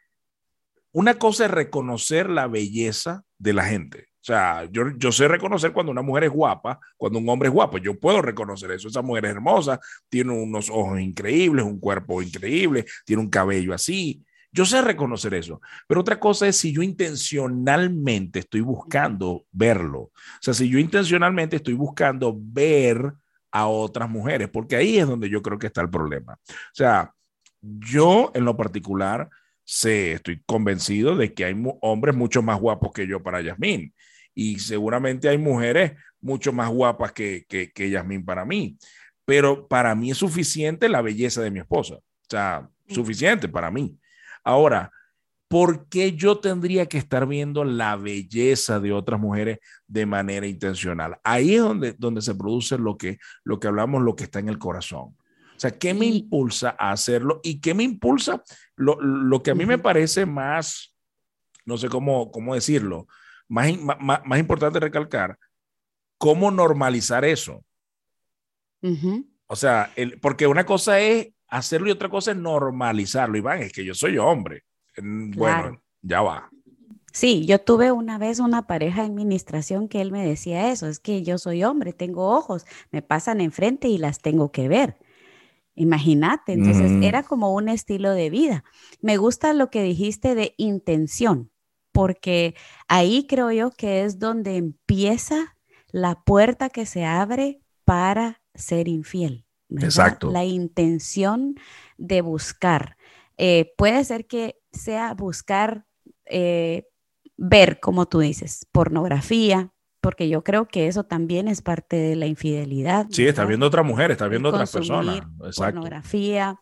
una 0.91 1.15
cosa 1.15 1.45
es 1.45 1.51
reconocer 1.51 2.29
la 2.29 2.47
belleza 2.47 3.23
de 3.37 3.53
la 3.53 3.65
gente. 3.65 4.07
O 4.21 4.25
sea, 4.29 4.67
yo, 4.71 4.83
yo 4.97 5.11
sé 5.11 5.27
reconocer 5.27 5.71
cuando 5.71 5.91
una 5.91 6.01
mujer 6.01 6.25
es 6.25 6.29
guapa, 6.29 6.79
cuando 6.97 7.19
un 7.19 7.29
hombre 7.29 7.47
es 7.47 7.53
guapo. 7.53 7.77
Yo 7.77 7.99
puedo 7.99 8.21
reconocer 8.21 8.71
eso. 8.71 8.87
Esa 8.87 9.01
mujer 9.01 9.25
es 9.25 9.31
hermosa, 9.31 9.79
tiene 10.09 10.33
unos 10.33 10.69
ojos 10.69 10.99
increíbles, 10.99 11.65
un 11.65 11.79
cuerpo 11.79 12.21
increíble, 12.21 12.85
tiene 13.05 13.21
un 13.21 13.29
cabello 13.29 13.73
así. 13.73 14.25
Yo 14.51 14.65
sé 14.65 14.81
reconocer 14.81 15.35
eso, 15.35 15.61
pero 15.87 16.01
otra 16.01 16.19
cosa 16.19 16.47
es 16.47 16.57
si 16.57 16.71
yo 16.71 16.81
intencionalmente 16.81 18.39
estoy 18.39 18.61
buscando 18.61 19.45
verlo. 19.51 19.99
O 19.99 20.11
sea, 20.41 20.55
si 20.55 20.67
yo 20.67 20.79
intencionalmente 20.79 21.57
estoy 21.57 21.75
buscando 21.75 22.35
ver 22.35 23.13
a 23.51 23.67
otras 23.67 24.09
mujeres, 24.09 24.49
porque 24.49 24.75
ahí 24.75 24.97
es 24.97 25.07
donde 25.07 25.29
yo 25.29 25.41
creo 25.41 25.57
que 25.59 25.67
está 25.67 25.81
el 25.81 25.89
problema. 25.89 26.37
O 26.47 26.73
sea, 26.73 27.13
yo 27.61 28.31
en 28.33 28.45
lo 28.45 28.55
particular 28.55 29.29
sé, 29.63 30.13
estoy 30.13 30.41
convencido 30.45 31.15
de 31.15 31.33
que 31.33 31.45
hay 31.45 31.55
hombres 31.81 32.15
mucho 32.15 32.41
más 32.41 32.59
guapos 32.59 32.91
que 32.91 33.07
yo 33.07 33.21
para 33.21 33.41
Yasmín 33.41 33.93
y 34.33 34.59
seguramente 34.59 35.29
hay 35.29 35.37
mujeres 35.37 35.93
mucho 36.21 36.51
más 36.51 36.69
guapas 36.69 37.11
que, 37.11 37.45
que, 37.47 37.71
que 37.71 37.89
Yasmín 37.89 38.25
para 38.25 38.45
mí, 38.45 38.77
pero 39.25 39.67
para 39.67 39.93
mí 39.93 40.11
es 40.11 40.17
suficiente 40.17 40.89
la 40.89 41.01
belleza 41.01 41.41
de 41.41 41.51
mi 41.51 41.59
esposa, 41.59 41.95
o 41.95 42.27
sea, 42.27 42.67
suficiente 42.87 43.47
para 43.47 43.69
mí. 43.69 43.95
Ahora, 44.43 44.91
¿por 45.49 45.89
qué 45.89 46.13
yo 46.13 46.39
tendría 46.39 46.85
que 46.85 46.99
estar 46.99 47.27
viendo 47.27 47.65
la 47.65 47.97
belleza 47.97 48.79
de 48.79 48.93
otras 48.93 49.19
mujeres 49.19 49.57
de 49.87 50.05
manera 50.05 50.47
intencional? 50.47 51.19
Ahí 51.23 51.55
es 51.55 51.61
donde, 51.61 51.93
donde 51.93 52.21
se 52.21 52.35
produce 52.35 52.77
lo 52.77 52.97
que, 52.97 53.17
lo 53.43 53.59
que 53.59 53.67
hablamos, 53.67 54.03
lo 54.03 54.15
que 54.15 54.25
está 54.25 54.39
en 54.39 54.47
el 54.47 54.59
corazón. 54.59 55.17
O 55.59 55.59
sea, 55.59 55.71
¿qué 55.71 55.93
me 55.93 56.05
impulsa 56.05 56.75
a 56.79 56.91
hacerlo? 56.91 57.41
¿Y 57.43 57.59
qué 57.59 57.73
me 57.73 57.83
impulsa? 57.83 58.43
Lo, 58.75 59.01
lo 59.01 59.43
que 59.43 59.51
a 59.51 59.55
mí 59.55 59.65
me 59.65 59.79
parece 59.79 60.25
más, 60.25 60.95
no 61.65 61.77
sé 61.77 61.89
cómo, 61.89 62.31
cómo 62.31 62.53
decirlo, 62.53 63.07
más, 63.47 63.75
más, 63.77 64.21
más 64.23 64.39
importante 64.39 64.79
recalcar, 64.79 65.37
cómo 66.19 66.51
normalizar 66.51 67.25
eso. 67.25 67.65
O 69.47 69.55
sea, 69.55 69.91
el, 69.95 70.19
porque 70.19 70.45
una 70.45 70.63
cosa 70.63 70.99
es 70.99 71.29
hacerlo 71.47 71.87
y 71.87 71.91
otra 71.91 72.07
cosa 72.07 72.31
es 72.31 72.37
normalizarlo. 72.37 73.35
Iván, 73.35 73.63
es 73.63 73.73
que 73.73 73.83
yo 73.83 73.95
soy 73.95 74.19
hombre. 74.19 74.63
Bueno, 75.01 75.81
ya 76.01 76.21
va. 76.21 76.49
Sí, 77.11 77.45
yo 77.45 77.59
tuve 77.59 77.91
una 77.91 78.17
vez 78.17 78.39
una 78.39 78.67
pareja 78.67 79.03
en 79.03 79.11
administración 79.11 79.87
que 79.87 80.01
él 80.01 80.11
me 80.11 80.25
decía 80.25 80.71
eso, 80.71 80.87
es 80.87 80.99
que 80.99 81.23
yo 81.23 81.37
soy 81.37 81.63
hombre, 81.63 81.91
tengo 81.91 82.29
ojos, 82.29 82.65
me 82.91 83.01
pasan 83.01 83.41
enfrente 83.41 83.87
y 83.87 83.97
las 83.97 84.19
tengo 84.19 84.51
que 84.51 84.67
ver. 84.67 84.97
Imagínate, 85.75 86.53
entonces 86.53 86.91
era 87.01 87.23
como 87.23 87.53
un 87.53 87.69
estilo 87.69 88.11
de 88.11 88.29
vida. 88.29 88.63
Me 89.01 89.17
gusta 89.17 89.53
lo 89.53 89.69
que 89.69 89.81
dijiste 89.81 90.35
de 90.35 90.53
intención, 90.57 91.51
porque 91.93 92.53
ahí 92.87 93.25
creo 93.27 93.51
yo 93.51 93.71
que 93.71 94.03
es 94.03 94.19
donde 94.19 94.57
empieza 94.57 95.55
la 95.91 96.21
puerta 96.23 96.69
que 96.69 96.85
se 96.85 97.05
abre 97.05 97.61
para 97.85 98.41
ser 98.53 98.87
infiel. 98.87 99.45
Exacto. 99.69 100.31
La 100.31 100.43
intención 100.43 101.55
de 101.97 102.21
buscar. 102.21 102.97
Eh, 103.41 103.73
puede 103.77 104.03
ser 104.03 104.27
que 104.27 104.59
sea 104.73 105.13
buscar 105.13 105.85
eh, 106.25 106.89
ver, 107.37 107.79
como 107.79 108.05
tú 108.05 108.19
dices, 108.19 108.67
pornografía, 108.73 109.73
porque 110.01 110.27
yo 110.27 110.43
creo 110.43 110.67
que 110.67 110.87
eso 110.87 111.05
también 111.05 111.47
es 111.47 111.61
parte 111.61 111.95
de 111.95 112.17
la 112.17 112.27
infidelidad. 112.27 113.07
Sí, 113.09 113.25
está 113.25 113.45
viendo 113.45 113.65
otra 113.65 113.81
mujer, 113.81 114.11
está 114.11 114.27
viendo 114.27 114.49
otras 114.49 114.73
personas. 114.73 115.21
Pornografía, 115.55 116.59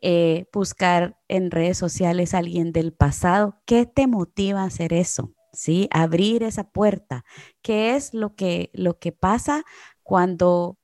eh, 0.00 0.46
buscar 0.52 1.18
en 1.26 1.50
redes 1.50 1.76
sociales 1.78 2.32
a 2.32 2.38
alguien 2.38 2.70
del 2.70 2.92
pasado. 2.92 3.60
¿Qué 3.66 3.84
te 3.84 4.06
motiva 4.06 4.62
a 4.62 4.66
hacer 4.66 4.92
eso? 4.92 5.34
¿Sí? 5.52 5.88
Abrir 5.90 6.44
esa 6.44 6.70
puerta. 6.70 7.24
¿Qué 7.60 7.96
es 7.96 8.14
lo 8.14 8.36
que, 8.36 8.70
lo 8.72 9.00
que 9.00 9.10
pasa 9.10 9.64
cuando, 10.04 10.78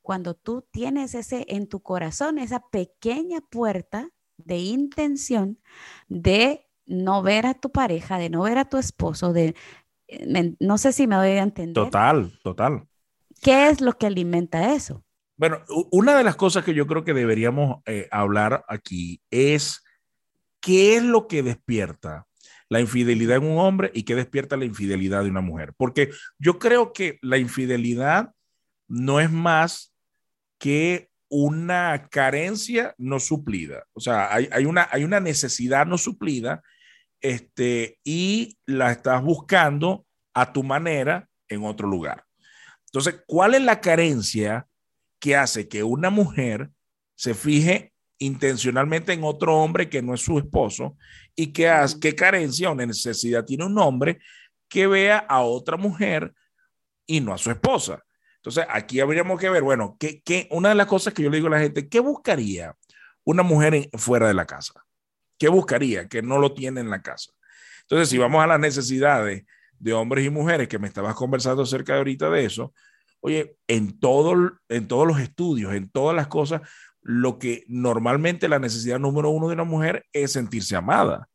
cuando 0.00 0.34
tú 0.34 0.64
tienes 0.70 1.16
ese 1.16 1.44
en 1.48 1.68
tu 1.68 1.80
corazón, 1.80 2.38
esa 2.38 2.62
pequeña 2.70 3.40
puerta 3.40 4.10
de 4.36 4.58
intención 4.58 5.58
de 6.08 6.66
no 6.86 7.22
ver 7.22 7.46
a 7.46 7.54
tu 7.54 7.70
pareja, 7.70 8.18
de 8.18 8.30
no 8.30 8.42
ver 8.42 8.58
a 8.58 8.68
tu 8.68 8.78
esposo, 8.78 9.32
de 9.32 9.54
eh, 10.08 10.54
no 10.60 10.78
sé 10.78 10.92
si 10.92 11.06
me 11.06 11.16
doy 11.16 11.30
a 11.30 11.42
entender. 11.42 11.84
Total, 11.84 12.38
total. 12.42 12.86
¿Qué 13.40 13.68
es 13.68 13.80
lo 13.80 13.96
que 13.98 14.06
alimenta 14.06 14.74
eso? 14.74 15.04
Bueno, 15.36 15.60
una 15.90 16.16
de 16.16 16.24
las 16.24 16.36
cosas 16.36 16.64
que 16.64 16.74
yo 16.74 16.86
creo 16.86 17.04
que 17.04 17.14
deberíamos 17.14 17.82
eh, 17.86 18.08
hablar 18.10 18.64
aquí 18.68 19.20
es 19.30 19.82
qué 20.60 20.96
es 20.96 21.02
lo 21.02 21.26
que 21.26 21.42
despierta 21.42 22.26
la 22.68 22.80
infidelidad 22.80 23.36
en 23.36 23.44
un 23.44 23.58
hombre 23.58 23.90
y 23.92 24.04
qué 24.04 24.14
despierta 24.14 24.56
la 24.56 24.64
infidelidad 24.64 25.24
de 25.24 25.30
una 25.30 25.40
mujer. 25.40 25.74
Porque 25.76 26.10
yo 26.38 26.58
creo 26.58 26.92
que 26.92 27.18
la 27.20 27.38
infidelidad 27.38 28.32
no 28.88 29.20
es 29.20 29.30
más 29.30 29.94
que 30.58 31.10
una 31.34 32.08
carencia 32.10 32.94
no 32.98 33.18
suplida. 33.18 33.86
O 33.94 34.00
sea, 34.00 34.34
hay, 34.34 34.66
una, 34.66 34.86
hay 34.92 35.02
una 35.02 35.18
necesidad 35.18 35.86
no 35.86 35.96
suplida 35.96 36.62
este, 37.22 37.98
y 38.04 38.58
la 38.66 38.92
estás 38.92 39.22
buscando 39.22 40.04
a 40.34 40.52
tu 40.52 40.62
manera 40.62 41.26
en 41.48 41.64
otro 41.64 41.88
lugar. 41.88 42.26
Entonces, 42.84 43.22
¿cuál 43.26 43.54
es 43.54 43.62
la 43.62 43.80
carencia 43.80 44.66
que 45.18 45.34
hace 45.34 45.68
que 45.68 45.82
una 45.82 46.10
mujer 46.10 46.68
se 47.14 47.32
fije 47.32 47.94
intencionalmente 48.18 49.14
en 49.14 49.24
otro 49.24 49.56
hombre 49.56 49.88
que 49.88 50.02
no 50.02 50.12
es 50.12 50.20
su 50.20 50.36
esposo 50.36 50.98
y 51.34 51.46
que 51.46 51.66
hace, 51.66 51.98
qué 51.98 52.14
carencia 52.14 52.70
o 52.70 52.74
necesidad 52.74 53.46
tiene 53.46 53.64
un 53.64 53.78
hombre 53.78 54.18
que 54.68 54.86
vea 54.86 55.16
a 55.16 55.40
otra 55.40 55.78
mujer 55.78 56.34
y 57.06 57.20
no 57.22 57.32
a 57.32 57.38
su 57.38 57.50
esposa? 57.50 58.04
Entonces, 58.42 58.66
aquí 58.68 58.98
habríamos 58.98 59.38
que 59.38 59.48
ver, 59.48 59.62
bueno, 59.62 59.96
¿qué, 60.00 60.48
una 60.50 60.70
de 60.70 60.74
las 60.74 60.88
cosas 60.88 61.14
que 61.14 61.22
yo 61.22 61.30
le 61.30 61.36
digo 61.36 61.46
a 61.46 61.50
la 61.50 61.60
gente, 61.60 61.88
¿qué 61.88 62.00
buscaría 62.00 62.76
una 63.22 63.44
mujer 63.44 63.88
fuera 63.94 64.26
de 64.26 64.34
la 64.34 64.46
casa? 64.46 64.84
¿Qué 65.38 65.48
buscaría 65.48 66.08
que 66.08 66.22
no 66.22 66.38
lo 66.38 66.52
tiene 66.52 66.80
en 66.80 66.90
la 66.90 67.02
casa? 67.02 67.30
Entonces, 67.82 68.08
si 68.08 68.18
vamos 68.18 68.42
a 68.42 68.48
las 68.48 68.58
necesidades 68.58 69.44
de 69.78 69.92
hombres 69.92 70.26
y 70.26 70.30
mujeres, 70.30 70.66
que 70.66 70.80
me 70.80 70.88
estabas 70.88 71.14
conversando 71.14 71.62
acerca 71.62 71.92
de 71.92 71.98
ahorita 71.98 72.30
de 72.30 72.44
eso, 72.44 72.74
oye, 73.20 73.56
en, 73.68 74.00
todo, 74.00 74.58
en 74.68 74.88
todos 74.88 75.06
los 75.06 75.20
estudios, 75.20 75.72
en 75.74 75.88
todas 75.88 76.16
las 76.16 76.26
cosas, 76.26 76.62
lo 77.00 77.38
que 77.38 77.62
normalmente 77.68 78.48
la 78.48 78.58
necesidad 78.58 78.98
número 78.98 79.30
uno 79.30 79.46
de 79.46 79.54
una 79.54 79.62
mujer 79.62 80.04
es 80.12 80.32
sentirse 80.32 80.74
amada. 80.74 81.28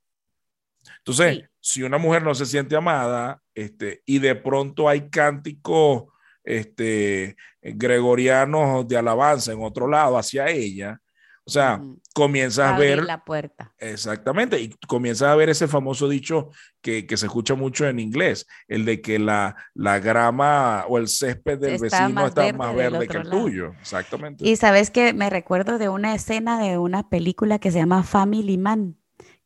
Entonces, 0.98 1.50
si 1.62 1.84
una 1.84 2.00
mujer 2.00 2.24
no 2.24 2.36
se 2.36 2.46
siente 2.46 2.76
amada, 2.76 3.42
este, 3.56 4.04
y 4.06 4.20
de 4.20 4.36
pronto 4.36 4.90
hay 4.90 5.10
cánticos 5.10 6.08
este, 6.48 7.36
gregorianos 7.62 8.88
de 8.88 8.98
alabanza 8.98 9.52
en 9.52 9.62
otro 9.62 9.88
lado 9.88 10.18
hacia 10.18 10.48
ella, 10.50 11.00
o 11.48 11.50
sea, 11.50 11.82
comienzas 12.14 12.74
a 12.74 12.78
ver... 12.78 13.04
la 13.06 13.24
puerta. 13.24 13.74
Exactamente, 13.78 14.60
y 14.60 14.70
comienzas 14.86 15.30
a 15.30 15.36
ver 15.36 15.50
ese 15.50 15.70
famoso 15.70 16.10
dicho 16.10 16.50
que, 16.82 17.06
se 17.08 17.26
escucha 17.26 17.56
mucho 17.56 17.88
en 17.88 18.00
inglés, 18.00 18.48
el 18.68 18.84
de 18.84 19.02
que 19.02 19.18
la, 19.18 19.56
la 19.74 20.00
grama 20.00 20.84
o 20.90 20.98
el 20.98 21.08
césped 21.08 21.58
del 21.58 21.80
vecino 21.80 22.28
está 22.28 22.52
más 22.52 22.76
verde 22.76 23.08
que 23.08 23.18
el 23.18 23.30
tuyo. 23.30 23.74
Exactamente. 23.80 24.48
Y 24.48 24.58
sabes 24.58 24.90
que 24.90 25.14
me 25.14 25.30
recuerdo 25.30 25.78
de 25.78 25.88
una 25.88 26.16
escena 26.16 26.60
de 26.62 26.78
una 26.78 27.08
película 27.08 27.60
que 27.60 27.72
se 27.72 27.80
llama 27.80 28.04
Family 28.04 28.58
Man 28.58 28.98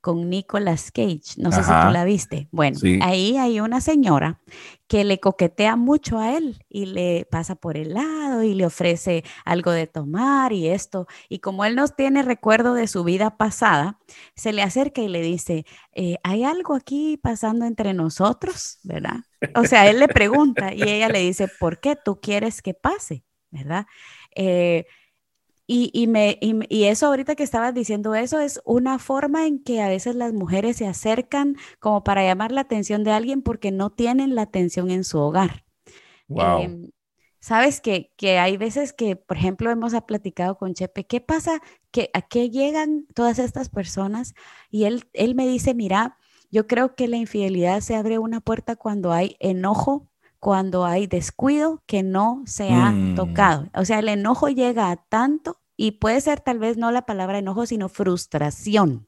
con 0.02 0.30
Nicolas 0.30 0.92
Cage. 0.92 1.38
No 1.38 1.52
sé 1.52 1.64
si 1.64 1.70
tú 1.70 1.92
la 1.92 2.04
viste. 2.04 2.48
Bueno, 2.52 2.78
ahí 3.02 3.38
hay 3.38 3.60
una 3.60 3.80
señora 3.82 4.42
que 4.88 5.06
le 5.06 5.20
coquetea 5.20 5.76
mucho 5.76 6.18
a 6.18 6.36
él 6.36 6.66
y 6.68 6.88
le 6.88 7.26
pasa 7.30 7.56
por 7.56 7.78
el 7.78 7.94
lado 7.94 8.44
y 8.44 8.56
le 8.56 8.66
ofrece 8.66 9.24
algo 9.46 9.72
de 9.72 9.88
tomar 9.88 10.52
y 10.52 10.68
esto. 10.68 11.08
Y 11.30 11.40
como 11.40 11.64
él 11.64 11.76
no 11.76 11.88
tiene 11.88 12.24
recuerdo 12.24 12.74
de 12.74 12.88
su 12.88 13.04
vida 13.04 13.38
pasada, 13.38 14.00
se 14.36 14.52
le 14.52 14.64
acerca 14.64 15.02
y 15.02 15.08
le 15.08 15.22
dice, 15.22 15.66
eh, 15.94 16.18
¿hay 16.24 16.44
algo 16.44 16.76
aquí 16.76 17.18
pasando 17.22 17.66
entre 17.66 17.94
nosotros? 17.94 18.80
¿Verdad? 18.84 19.18
O 19.56 19.66
sea, 19.66 19.90
él 19.90 20.00
le 20.00 20.08
pregunta 20.08 20.74
y 20.74 20.82
ella 20.82 21.08
le 21.08 21.20
dice, 21.20 21.48
¿por 21.60 21.80
qué 21.80 21.96
tú 21.96 22.20
quieres 22.20 22.62
que 22.62 22.74
pase? 22.74 23.24
¿Verdad? 23.52 23.86
Eh, 24.36 24.86
y, 25.68 26.08
me, 26.08 26.38
y, 26.42 26.84
eso 26.84 27.08
ahorita 27.08 27.36
que 27.36 27.44
estabas 27.44 27.74
diciendo 27.74 28.14
eso 28.14 28.40
es 28.40 28.60
una 28.66 29.00
forma 29.00 29.48
en 29.48 29.64
que 29.64 29.82
a 29.82 29.88
veces 29.88 30.16
las 30.16 30.34
mujeres 30.34 30.78
se 30.78 30.86
acercan 30.86 31.56
como 31.80 32.04
para 32.04 32.24
llamar 32.24 32.52
la 32.52 32.62
atención 32.62 33.04
de 33.04 33.12
alguien 33.12 33.42
porque 33.42 33.72
no 33.72 33.90
tienen 33.90 34.36
la 34.36 34.42
atención 34.42 34.92
en 34.92 35.04
su 35.06 35.20
hogar. 35.20 35.64
Em, 36.28 36.90
Sabes 37.40 37.82
que, 37.82 38.12
que, 38.18 38.38
hay 38.38 38.58
veces 38.58 38.94
que, 38.94 39.16
por 39.16 39.36
ejemplo, 39.38 39.72
hemos 39.72 39.94
platicado 40.04 40.58
con 40.58 40.76
Chepe, 40.76 41.06
¿qué 41.08 41.22
pasa? 41.22 41.60
que 41.90 42.12
¿A 42.14 42.22
qué 42.22 42.52
llegan 42.52 43.08
todas 43.16 43.40
estas 43.40 43.70
personas? 43.70 44.36
Y 44.70 44.84
él, 44.84 45.10
él 45.14 45.34
me 45.34 45.48
dice, 45.48 45.74
mira, 45.74 46.20
yo 46.52 46.68
creo 46.68 46.96
que 46.96 47.08
la 47.08 47.18
infidelidad 47.18 47.82
se 47.82 47.96
abre 47.96 48.20
una 48.20 48.42
puerta 48.42 48.76
cuando 48.76 49.12
hay 49.12 49.38
enojo, 49.40 50.11
cuando 50.42 50.86
hay 50.86 51.06
descuido 51.06 51.84
que 51.86 52.02
no 52.02 52.42
se 52.48 52.72
ha 52.72 52.90
mm. 52.90 53.14
tocado. 53.14 53.70
O 53.76 53.86
sea, 53.86 54.00
el 54.00 54.10
enojo 54.10 54.50
llega 54.50 54.90
a 54.90 54.96
tanto 54.96 55.62
y 55.78 55.92
puede 55.92 56.20
ser 56.20 56.42
tal 56.42 56.58
vez 56.58 56.78
no 56.78 56.92
la 56.92 57.04
palabra 57.04 57.38
enojo, 57.38 57.68
sino 57.68 57.90
frustración. 57.90 59.08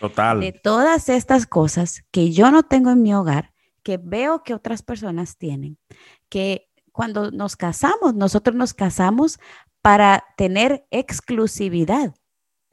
Total. 0.00 0.40
De 0.40 0.50
todas 0.50 1.08
estas 1.08 1.46
cosas 1.46 2.02
que 2.10 2.32
yo 2.32 2.50
no 2.50 2.64
tengo 2.64 2.90
en 2.90 3.00
mi 3.00 3.14
hogar, 3.14 3.52
que 3.84 3.96
veo 3.96 4.42
que 4.42 4.54
otras 4.54 4.82
personas 4.82 5.38
tienen, 5.38 5.78
que 6.28 6.68
cuando 6.90 7.30
nos 7.30 7.54
casamos, 7.54 8.16
nosotros 8.16 8.56
nos 8.56 8.74
casamos 8.74 9.38
para 9.82 10.24
tener 10.36 10.84
exclusividad. 10.90 12.12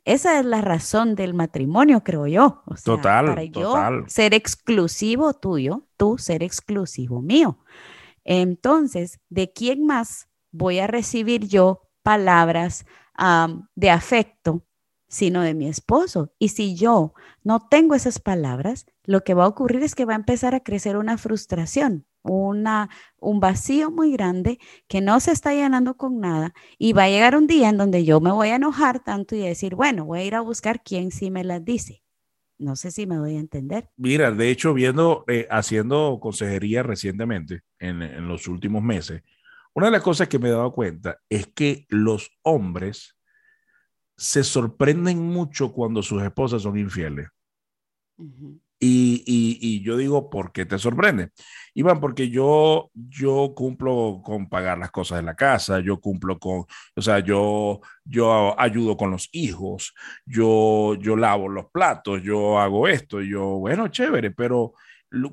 Esa 0.04 0.40
es 0.40 0.46
la 0.46 0.62
razón 0.62 1.14
del 1.14 1.36
matrimonio, 1.36 2.04
creo 2.04 2.26
yo. 2.26 2.64
total. 2.84 3.28
Para 3.28 3.44
yo 3.44 3.76
ser 4.08 4.34
exclusivo 4.34 5.36
tuyo, 5.36 5.84
tú 5.96 6.18
ser 6.18 6.42
exclusivo 6.42 7.22
mío. 7.22 7.60
Entonces, 8.32 9.20
¿de 9.30 9.52
quién 9.52 9.86
más 9.86 10.30
voy 10.52 10.80
a 10.80 10.88
recibir 10.88 11.48
yo 11.48 11.90
palabras, 12.04 12.86
de 13.76 13.90
afecto, 13.90 14.64
sino 15.10 15.42
de 15.42 15.54
mi 15.54 15.68
esposo. 15.68 16.32
Y 16.40 16.50
si 16.50 16.76
yo 16.76 17.14
no 17.44 17.60
tengo 17.60 17.96
esas 17.96 18.20
palabras, 18.20 18.86
lo 19.04 19.24
que 19.24 19.34
va 19.34 19.44
a 19.44 19.48
ocurrir 19.48 19.84
es 19.84 19.96
que 19.96 20.06
va 20.06 20.14
a 20.14 20.16
empezar 20.16 20.56
a 20.56 20.62
crecer 20.62 20.96
una 20.96 21.18
frustración, 21.18 22.06
una, 22.24 22.90
un 23.20 23.40
vacío 23.40 23.92
muy 23.92 24.14
grande 24.14 24.60
que 24.88 25.02
no 25.02 25.20
se 25.20 25.32
está 25.32 25.54
llenando 25.54 25.98
con 25.98 26.20
nada 26.20 26.54
y 26.78 26.94
va 26.94 27.04
a 27.04 27.10
llegar 27.10 27.36
un 27.36 27.48
día 27.48 27.70
en 27.70 27.78
donde 27.78 28.06
yo 28.06 28.22
me 28.22 28.32
voy 28.32 28.50
a 28.50 28.56
enojar 28.56 29.04
tanto 29.04 29.36
y 29.36 29.40
decir, 29.40 29.76
bueno, 29.76 30.06
voy 30.06 30.20
a 30.20 30.26
ir 30.26 30.36
a 30.36 30.42
buscar 30.42 30.82
quién 30.84 31.12
sí 31.12 31.32
me 31.32 31.44
las 31.44 31.66
dice. 31.66 32.04
No 32.60 32.76
sé 32.76 32.92
si 32.92 33.08
me 33.08 33.16
doy 33.16 33.38
a 33.38 33.40
entender. 33.40 33.90
Mira, 33.98 34.32
de 34.32 34.52
hecho, 34.52 34.74
viendo, 34.74 35.24
eh, 35.28 35.48
haciendo 35.50 36.20
consejería 36.22 36.84
recientemente, 36.84 37.62
en, 37.80 38.02
en 38.02 38.28
los 38.28 38.48
últimos 38.48 38.84
meses, 38.84 39.24
una 39.74 39.88
de 39.88 39.94
las 39.94 40.04
cosas 40.04 40.28
que 40.28 40.40
me 40.40 40.50
he 40.50 40.52
dado 40.52 40.74
cuenta 40.74 41.20
es 41.30 41.48
que 41.48 41.86
los 41.90 42.32
hombres 42.44 43.16
se 44.18 44.44
sorprenden 44.44 45.20
mucho 45.20 45.72
cuando 45.72 46.04
sus 46.04 46.22
esposas 46.22 46.64
son 46.64 46.78
infieles. 46.78 47.30
Y, 48.80 49.82
yo 49.84 49.98
digo, 49.98 50.30
¿por 50.30 50.52
qué 50.52 50.66
te 50.66 50.80
sorprende? 50.80 51.30
Iván, 51.74 52.00
porque 52.00 52.30
yo, 52.30 52.90
yo 52.94 53.54
cumplo 53.56 54.22
con 54.24 54.48
pagar 54.50 54.78
las 54.78 54.92
cosas 54.92 55.20
de 55.20 55.24
la 55.24 55.36
casa, 55.36 55.80
yo 55.80 56.00
cumplo 56.00 56.40
con, 56.40 56.66
o 56.96 57.02
sea, 57.02 57.20
yo, 57.20 57.82
yo 58.06 58.60
ayudo 58.60 58.96
con 58.98 59.12
los 59.12 59.30
hijos, 59.34 59.94
yo, 60.26 60.96
yo 60.96 61.16
lavo 61.16 61.50
los 61.50 61.70
platos, 61.72 62.22
yo 62.24 62.60
hago 62.60 62.88
esto, 62.88 63.22
yo, 63.22 63.46
bueno, 63.60 63.88
chévere, 63.90 64.32
pero 64.32 64.74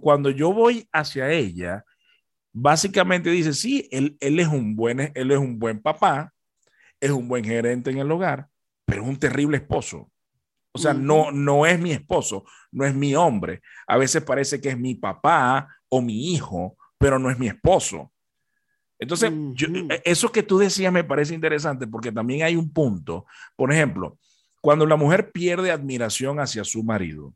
cuando 0.00 0.30
yo 0.30 0.52
voy 0.52 0.88
hacia 0.92 1.30
ella, 1.30 1.84
básicamente 2.52 3.30
dice, 3.30 3.52
sí, 3.52 3.88
él, 3.92 4.16
él, 4.20 4.40
es 4.40 4.48
un 4.48 4.74
buen, 4.74 5.12
él 5.14 5.30
es 5.30 5.38
un 5.38 5.58
buen 5.58 5.80
papá, 5.80 6.32
es 7.00 7.10
un 7.10 7.28
buen 7.28 7.44
gerente 7.44 7.90
en 7.90 7.98
el 7.98 8.10
hogar, 8.10 8.48
pero 8.86 9.02
es 9.02 9.08
un 9.08 9.18
terrible 9.18 9.58
esposo. 9.58 10.10
O 10.76 10.78
sea, 10.78 10.94
no, 10.94 11.32
no 11.32 11.66
es 11.66 11.80
mi 11.80 11.92
esposo, 11.92 12.44
no 12.70 12.84
es 12.84 12.94
mi 12.94 13.14
hombre. 13.14 13.62
A 13.86 13.96
veces 13.96 14.22
parece 14.22 14.60
que 14.60 14.68
es 14.68 14.78
mi 14.78 14.94
papá 14.94 15.68
o 15.88 16.00
mi 16.00 16.32
hijo, 16.32 16.76
pero 16.98 17.18
no 17.18 17.30
es 17.30 17.38
mi 17.38 17.48
esposo. 17.48 18.12
Entonces, 18.98 19.32
e, 19.90 20.02
eso 20.04 20.30
que 20.30 20.42
tú 20.42 20.58
decías 20.58 20.92
me 20.92 21.04
parece 21.04 21.34
interesante 21.34 21.86
porque 21.86 22.12
también 22.12 22.42
hay 22.42 22.56
un 22.56 22.70
punto. 22.72 23.26
Por 23.56 23.72
ejemplo, 23.72 24.18
cuando 24.60 24.86
la 24.86 24.96
mujer 24.96 25.32
pierde 25.32 25.70
admiración 25.70 26.40
hacia 26.40 26.64
su 26.64 26.82
marido. 26.82 27.34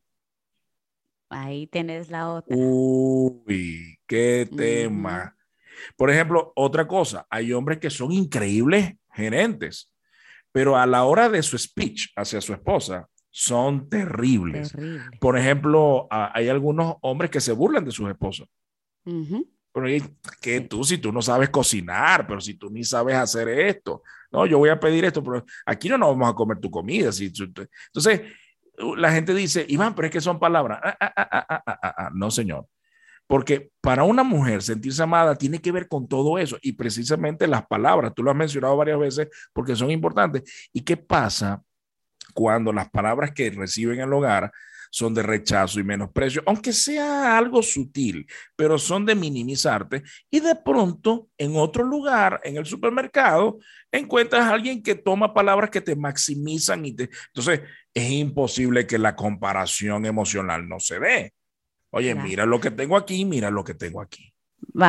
Ahí 1.29 1.67
tenés 1.67 2.11
la 2.11 2.31
otra. 2.31 2.57
Uy, 2.57 3.99
qué 4.07 4.49
tema. 4.57 5.37
Por 5.97 6.11
ejemplo, 6.11 6.53
otra 6.57 6.87
cosa, 6.87 7.27
hay 7.31 7.53
hombres 7.53 7.79
que 7.79 7.89
son 7.89 8.13
increíbles 8.13 8.95
gerentes, 9.13 9.93
pero 10.53 10.77
a 10.77 10.87
la 10.87 11.05
hora 11.05 11.29
de 11.29 11.43
su 11.43 11.57
speech 11.57 12.09
hacia 12.17 12.41
su 12.41 12.53
esposa, 12.53 13.09
son 13.31 13.89
terribles. 13.89 14.75
Por 15.21 15.39
ejemplo, 15.39 16.09
hay 16.11 16.49
algunos 16.49 16.97
hombres 17.03 17.31
que 17.31 17.41
se 17.41 17.53
burlan 17.53 17.85
de 17.85 17.93
sus 17.93 18.09
esposas. 18.09 18.49
Pero 19.73 19.87
que 20.41 20.61
tú, 20.63 20.83
si 20.83 20.99
tú 20.99 21.13
no 21.13 21.23
sabes 21.23 21.49
cocinar, 21.49 22.27
pero 22.27 22.41
si 22.41 22.55
tú 22.55 22.69
ni 22.71 22.83
sabes 22.83 23.15
hacer 23.17 23.49
esto, 23.49 24.03
no, 24.33 24.47
yo 24.47 24.59
voy 24.59 24.69
a 24.69 24.81
pedir 24.81 25.05
esto, 25.05 25.23
pero 25.23 25.45
aquí 25.65 25.89
no 25.89 25.97
nos 25.97 26.11
vamos 26.11 26.31
a 26.31 26.35
comer 26.35 26.59
tu 26.59 26.71
comida. 26.71 27.13
Si 27.13 27.27
entonces, 27.27 28.21
la 28.97 29.13
gente 29.13 29.33
dice, 29.33 29.65
Iván, 29.69 29.95
pero 29.95 30.07
es 30.07 30.13
que 30.13 30.21
son 30.21 30.39
palabras. 30.39 30.81
Ah, 30.83 30.97
ah, 31.01 31.63
ah, 31.97 32.11
no, 32.13 32.31
señor. 32.31 32.67
Porque 33.29 33.71
para 33.81 34.03
una 34.03 34.25
mujer 34.25 34.61
sentirse 34.61 35.05
amada 35.05 35.37
tiene 35.37 35.61
que 35.61 35.71
ver 35.71 35.87
con 35.87 36.09
todo 36.09 36.37
eso 36.37 36.59
y 36.63 36.73
precisamente 36.73 37.47
las 37.47 37.65
palabras, 37.65 38.13
tú 38.13 38.25
lo 38.25 38.33
has 38.33 38.37
mencionado 38.37 38.77
varias 38.77 38.99
veces 38.99 39.29
porque 39.53 39.77
son 39.77 39.93
importantes. 39.93 40.43
¿Y 40.73 40.81
qué 40.81 40.97
pasa 40.97 41.63
cuando 42.33 42.73
las 42.73 42.91
palabras 42.91 43.33
que 43.33 43.51
reciben 43.51 43.99
en 43.99 44.05
el 44.05 44.13
hogar 44.13 44.53
son 44.91 45.15
de 45.15 45.23
rechazo 45.23 45.79
y 45.79 45.85
menosprecio, 45.85 46.43
aunque 46.47 46.73
sea 46.73 47.39
algo 47.39 47.63
sutil, 47.63 48.27
pero 48.57 48.77
son 48.77 49.07
de 49.07 49.15
minimizarte 49.15 50.03
y 50.29 50.41
de 50.41 50.57
pronto 50.57 51.29
en 51.39 51.57
otro 51.57 51.85
lugar, 51.85 52.41
en 52.43 52.57
el 52.57 52.67
supermercado, 52.67 53.59
encuentras 53.93 54.43
a 54.43 54.53
alguien 54.53 54.83
que 54.83 54.97
toma 54.97 55.33
palabras 55.33 55.71
que 55.71 55.81
te 55.81 55.95
maximizan 55.95 56.85
y 56.85 56.93
te... 56.93 57.11
Entonces, 57.29 57.61
es 57.95 58.11
imposible 58.11 58.87
que 58.87 58.99
la 58.99 59.15
comparación 59.15 60.07
emocional 60.07 60.69
no 60.69 60.81
se 60.81 60.99
dé. 60.99 61.35
Oye, 61.91 62.15
mira 62.15 62.47
lo 62.47 62.61
que 62.61 62.71
tengo 62.71 62.97
aquí, 62.97 63.25
mira 63.25 63.51
lo 63.51 63.65
que 63.65 63.75
tengo 63.75 64.01
aquí. 64.01 64.33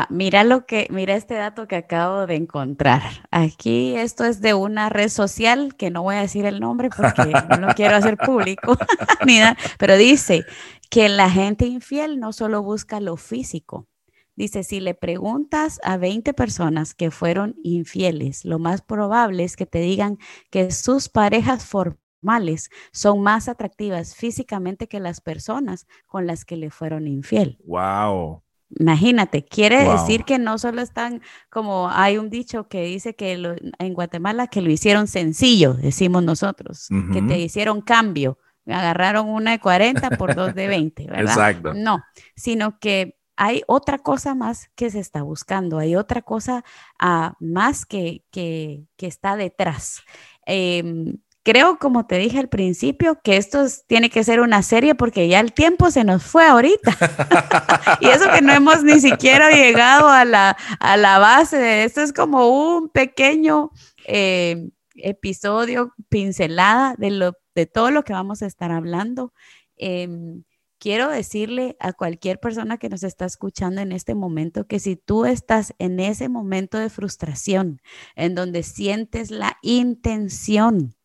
Mira 0.09 0.43
lo 0.43 0.65
que, 0.65 0.87
mira 0.89 1.15
este 1.15 1.35
dato 1.35 1.67
que 1.67 1.75
acabo 1.75 2.27
de 2.27 2.35
encontrar. 2.35 3.01
Aquí 3.31 3.95
esto 3.95 4.25
es 4.25 4.41
de 4.41 4.53
una 4.53 4.89
red 4.89 5.09
social 5.09 5.75
que 5.75 5.89
no 5.89 6.03
voy 6.03 6.15
a 6.15 6.21
decir 6.21 6.45
el 6.45 6.59
nombre 6.59 6.89
porque 6.89 7.33
no 7.49 7.67
lo 7.67 7.73
quiero 7.73 7.95
hacer 7.95 8.17
público, 8.17 8.77
ni 9.25 9.39
pero 9.77 9.97
dice 9.97 10.45
que 10.89 11.09
la 11.09 11.29
gente 11.29 11.65
infiel 11.65 12.19
no 12.19 12.33
solo 12.33 12.61
busca 12.61 12.99
lo 12.99 13.17
físico. 13.17 13.87
Dice, 14.35 14.63
si 14.63 14.79
le 14.79 14.93
preguntas 14.93 15.79
a 15.83 15.97
20 15.97 16.33
personas 16.33 16.93
que 16.95 17.11
fueron 17.11 17.55
infieles, 17.63 18.45
lo 18.45 18.59
más 18.59 18.81
probable 18.81 19.43
es 19.43 19.55
que 19.55 19.65
te 19.65 19.79
digan 19.79 20.17
que 20.49 20.71
sus 20.71 21.09
parejas 21.09 21.65
formales 21.65 22.69
son 22.91 23.21
más 23.21 23.49
atractivas 23.49 24.15
físicamente 24.15 24.87
que 24.87 24.99
las 24.99 25.21
personas 25.21 25.85
con 26.07 26.27
las 26.27 26.45
que 26.45 26.55
le 26.55 26.69
fueron 26.71 27.07
infiel. 27.07 27.59
Wow. 27.65 28.41
Imagínate, 28.79 29.43
quiere 29.43 29.83
decir 29.83 30.23
que 30.23 30.39
no 30.39 30.57
solo 30.57 30.81
están 30.81 31.21
como 31.49 31.89
hay 31.89 32.17
un 32.17 32.29
dicho 32.29 32.67
que 32.67 32.83
dice 32.83 33.15
que 33.15 33.33
en 33.79 33.93
Guatemala 33.93 34.47
que 34.47 34.61
lo 34.61 34.69
hicieron 34.69 35.07
sencillo, 35.07 35.73
decimos 35.73 36.23
nosotros, 36.23 36.87
que 37.11 37.21
te 37.21 37.39
hicieron 37.39 37.81
cambio, 37.81 38.37
agarraron 38.65 39.27
una 39.27 39.51
de 39.51 39.59
40 39.59 40.11
por 40.11 40.35
dos 40.35 40.55
de 40.55 40.67
20, 40.67 41.05
¿verdad? 41.09 41.21
Exacto. 41.21 41.73
No, 41.73 42.01
sino 42.35 42.79
que 42.79 43.17
hay 43.35 43.63
otra 43.67 43.97
cosa 43.97 44.35
más 44.35 44.69
que 44.75 44.89
se 44.89 44.99
está 44.99 45.23
buscando, 45.23 45.79
hay 45.79 45.95
otra 45.95 46.21
cosa 46.21 46.63
uh, 47.01 47.31
más 47.39 47.85
que, 47.85 48.23
que, 48.31 48.83
que, 48.97 49.07
está 49.07 49.35
detrás. 49.35 50.01
Eh, 50.45 51.15
creo, 51.43 51.77
como 51.77 52.05
te 52.05 52.17
dije 52.17 52.39
al 52.39 52.49
principio, 52.49 53.19
que 53.23 53.37
esto 53.37 53.65
tiene 53.87 54.09
que 54.09 54.23
ser 54.23 54.41
una 54.41 54.61
serie 54.63 54.95
porque 54.95 55.27
ya 55.27 55.39
el 55.39 55.53
tiempo 55.53 55.91
se 55.91 56.03
nos 56.03 56.23
fue 56.23 56.45
ahorita. 56.45 56.97
y 58.01 58.07
eso 58.07 58.25
que 58.31 58.41
no 58.41 58.53
hemos 58.53 58.83
ni 58.83 58.99
siquiera 58.99 59.51
llegado 59.51 60.07
a 60.07 60.25
la, 60.25 60.57
a 60.79 60.97
la 60.97 61.19
base 61.19 61.83
esto 61.83 62.01
es 62.01 62.13
como 62.13 62.47
un 62.49 62.89
pequeño 62.89 63.71
eh, 64.07 64.69
episodio, 64.95 65.93
pincelada 66.09 66.95
de, 66.97 67.11
lo, 67.11 67.33
de 67.55 67.65
todo 67.65 67.91
lo 67.91 68.03
que 68.03 68.13
vamos 68.13 68.41
a 68.41 68.45
estar 68.47 68.71
hablando. 68.71 69.33
Em, 69.75 70.43
quiero 70.79 71.09
decirle 71.09 71.75
a 71.79 71.93
cualquier 71.93 72.39
persona 72.39 72.77
que 72.77 72.89
nos 72.89 73.03
está 73.03 73.25
escuchando 73.25 73.81
en 73.81 73.91
este 73.91 74.15
momento 74.15 74.67
que 74.67 74.79
si 74.79 74.95
tú 74.95 75.25
estás 75.25 75.73
en 75.79 75.99
ese 75.99 76.29
momento 76.29 76.77
de 76.77 76.89
frustración, 76.89 77.81
en 78.15 78.35
donde 78.35 78.63
sientes 78.63 79.31
la 79.31 79.57
intención 79.61 80.95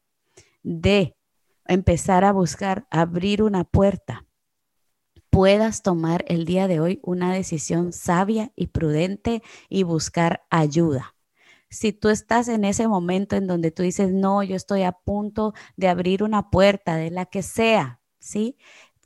de 0.66 1.16
empezar 1.64 2.24
a 2.24 2.32
buscar 2.32 2.88
abrir 2.90 3.40
una 3.40 3.62
puerta, 3.62 4.26
puedas 5.30 5.82
tomar 5.82 6.24
el 6.26 6.44
día 6.44 6.66
de 6.66 6.80
hoy 6.80 7.00
una 7.04 7.32
decisión 7.32 7.92
sabia 7.92 8.52
y 8.56 8.66
prudente 8.66 9.42
y 9.68 9.84
buscar 9.84 10.44
ayuda. 10.50 11.14
Si 11.70 11.92
tú 11.92 12.08
estás 12.08 12.48
en 12.48 12.64
ese 12.64 12.88
momento 12.88 13.36
en 13.36 13.46
donde 13.46 13.70
tú 13.70 13.84
dices, 13.84 14.12
no, 14.12 14.42
yo 14.42 14.56
estoy 14.56 14.82
a 14.82 14.92
punto 14.92 15.54
de 15.76 15.88
abrir 15.88 16.24
una 16.24 16.50
puerta 16.50 16.96
de 16.96 17.10
la 17.10 17.26
que 17.26 17.42
sea, 17.42 18.00
¿sí? 18.18 18.56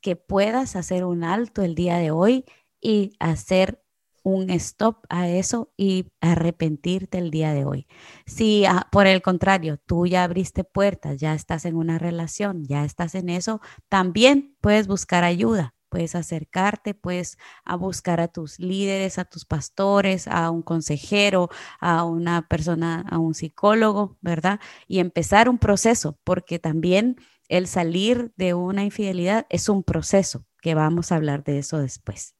Que 0.01 0.17
puedas 0.17 0.77
hacer 0.77 1.05
un 1.05 1.25
alto 1.25 1.63
el 1.63 1.75
día 1.75 1.99
de 1.99 2.11
hoy 2.11 2.47
y 2.81 3.13
hacer 3.19 3.83
un 4.23 4.51
stop 4.51 5.05
a 5.09 5.29
eso 5.29 5.73
y 5.77 6.07
arrepentirte 6.21 7.19
el 7.19 7.31
día 7.31 7.53
de 7.53 7.65
hoy. 7.65 7.87
Si 8.27 8.65
ah, 8.67 8.89
por 8.93 9.07
el 9.07 9.23
contrario, 9.23 9.79
tú 9.87 10.07
ya 10.07 10.25
abriste 10.25 10.65
puertas, 10.65 11.19
ya 11.19 11.35
estás 11.35 11.65
en 11.65 11.77
una 11.77 11.99
relación, 11.99 12.65
ya 12.65 12.85
estás 12.85 13.15
en 13.15 13.29
eso, 13.29 13.61
también 13.89 14.57
puedes 14.61 14.87
buscar 14.87 15.25
ayuda. 15.25 15.75
Puedes 15.89 16.15
acercarte, 16.15 16.95
puedes 16.95 17.37
a 17.65 17.75
buscar 17.75 18.21
a 18.21 18.29
tus 18.29 18.61
líderes, 18.61 19.19
a 19.19 19.25
tus 19.25 19.45
pastores, 19.45 20.29
a 20.29 20.49
un 20.51 20.63
consejero, 20.63 21.49
a 21.81 22.05
una 22.05 22.47
persona, 22.47 23.05
a 23.11 23.19
un 23.19 23.35
psicólogo, 23.35 24.17
¿verdad? 24.21 24.61
Y 24.87 25.01
empezar 25.01 25.49
un 25.49 25.59
proceso, 25.59 26.17
porque 26.23 26.61
también 26.61 27.17
el 27.49 27.67
salir 27.67 28.33
de 28.37 28.55
una 28.55 28.85
infidelidad 28.85 29.47
es 29.51 29.69
un 29.69 29.83
proceso, 29.83 30.47
que 30.63 30.77
vamos 30.77 31.11
a 31.11 31.17
hablar 31.17 31.43
de 31.43 31.59
eso 31.59 31.79
después. 31.79 32.37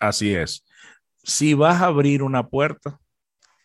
Así 0.00 0.34
es 0.34 0.64
si 1.28 1.52
vas 1.52 1.82
a 1.82 1.86
abrir 1.86 2.22
una 2.22 2.48
puerta, 2.48 2.98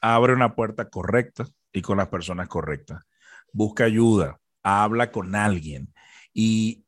abre 0.02 0.34
una 0.34 0.54
puerta 0.54 0.90
correcta 0.90 1.48
y 1.72 1.82
con 1.82 1.98
las 1.98 2.10
personas 2.10 2.50
correctas. 2.50 3.04
Busca 3.54 3.86
ayuda, 3.86 4.38
habla 4.64 5.12
con 5.12 5.34
alguien 5.34 5.94
y, 6.34 6.84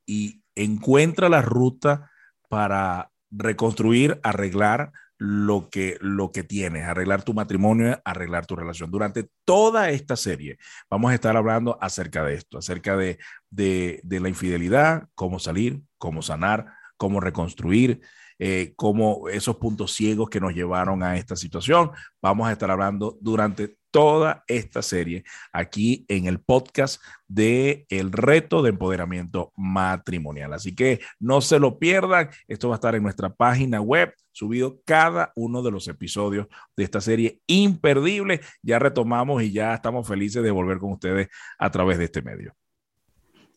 encuentra 0.57 1.27
la 1.27 1.41
ruta 1.41 2.09
para 2.47 3.11
reconstruir, 3.29 4.21
arreglar 4.23 4.93
lo 5.17 5.69
que, 5.69 5.97
lo 5.99 6.31
que 6.31 6.43
tienes, 6.43 6.85
arreglar 6.85 7.23
tu 7.23 7.33
matrimonio, 7.33 8.01
arreglar 8.05 8.45
tu 8.45 8.55
relación. 8.55 8.89
Durante 8.89 9.29
toda 9.43 9.89
esta 9.89 10.15
serie 10.15 10.57
vamos 10.89 11.11
a 11.11 11.15
estar 11.15 11.35
hablando 11.35 11.77
acerca 11.81 12.23
de 12.23 12.35
esto, 12.35 12.57
acerca 12.57 12.95
de, 12.95 13.19
de 13.49 14.19
la 14.21 14.29
infidelidad, 14.29 15.09
cómo 15.13 15.39
salir, 15.39 15.81
cómo 15.97 16.21
sanar, 16.21 16.67
cómo 16.95 17.19
reconstruir, 17.19 18.01
eh, 18.39 18.73
como 18.75 19.29
esos 19.29 19.57
puntos 19.57 19.93
ciegos 19.93 20.29
que 20.29 20.39
nos 20.39 20.53
llevaron 20.53 21.03
a 21.03 21.17
esta 21.17 21.35
situación. 21.35 21.91
Vamos 22.21 22.47
a 22.47 22.51
estar 22.51 22.69
hablando 22.69 23.17
durante 23.21 23.77
toda 23.95 24.43
esta 24.47 24.81
serie 24.81 25.23
aquí 25.53 26.03
en 26.09 26.25
el 26.25 26.41
podcast 26.41 27.01
de 27.29 27.85
El 27.89 28.11
reto 28.11 28.61
de 28.61 28.71
empoderamiento 28.71 29.53
matrimonial. 29.55 30.51
Así 30.51 30.75
que 30.75 30.99
no 31.17 31.39
se 31.39 31.59
lo 31.59 31.79
pierdan. 31.79 32.29
Esto 32.49 32.67
va 32.67 32.75
a 32.75 32.77
estar 32.77 32.93
en 32.95 33.03
nuestra 33.03 33.33
página 33.33 33.79
web 33.79 34.13
subido 34.33 34.81
cada 34.85 35.31
uno 35.37 35.61
de 35.61 35.71
los 35.71 35.87
episodios 35.87 36.47
de 36.75 36.83
esta 36.83 36.99
serie 36.99 37.39
imperdible. 37.47 38.41
Ya 38.61 38.79
retomamos 38.79 39.41
y 39.43 39.53
ya 39.53 39.73
estamos 39.73 40.05
felices 40.05 40.43
de 40.43 40.51
volver 40.51 40.77
con 40.79 40.91
ustedes 40.91 41.29
a 41.57 41.71
través 41.71 41.97
de 41.97 42.03
este 42.03 42.21
medio. 42.21 42.53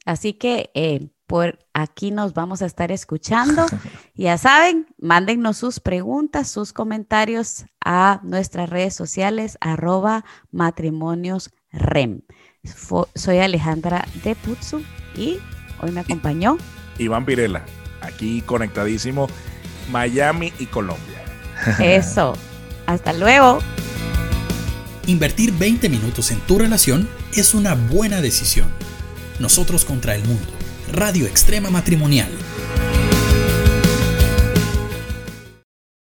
Así 0.09 0.33
que 0.33 0.71
eh, 0.73 1.11
por 1.27 1.59
aquí 1.75 2.11
nos 2.11 2.33
vamos 2.33 2.62
a 2.62 2.66
estar 2.66 2.90
escuchando. 2.90 3.66
ya 4.14 4.38
saben, 4.38 4.87
mándennos 4.97 5.59
sus 5.59 5.81
preguntas, 5.81 6.51
sus 6.51 6.73
comentarios 6.73 7.66
a 7.85 8.18
nuestras 8.23 8.71
redes 8.71 8.94
sociales, 8.94 9.59
arroba 9.61 10.25
matrimonios 10.51 11.51
rem. 11.71 12.23
soy 13.14 13.38
Alejandra 13.40 14.09
de 14.25 14.35
Putsu 14.35 14.83
y 15.14 15.40
hoy 15.83 15.90
me 15.90 16.01
acompañó 16.01 16.57
Iván 16.97 17.27
Pirela, 17.27 17.66
aquí 18.01 18.40
conectadísimo, 18.40 19.29
Miami 19.92 20.55
y 20.59 20.64
Colombia. 20.64 21.23
Eso. 21.81 22.33
Hasta 22.87 23.12
luego. 23.12 23.59
Invertir 25.07 25.53
20 25.53 25.90
minutos 25.90 26.31
en 26.31 26.40
tu 26.40 26.59
relación 26.59 27.07
es 27.35 27.53
una 27.53 27.75
buena 27.75 28.23
decisión. 28.23 28.88
Nosotros 29.38 29.85
contra 29.85 30.14
el 30.14 30.24
mundo. 30.24 30.46
Radio 30.92 31.27
Extrema 31.27 31.70
Matrimonial 31.70 32.31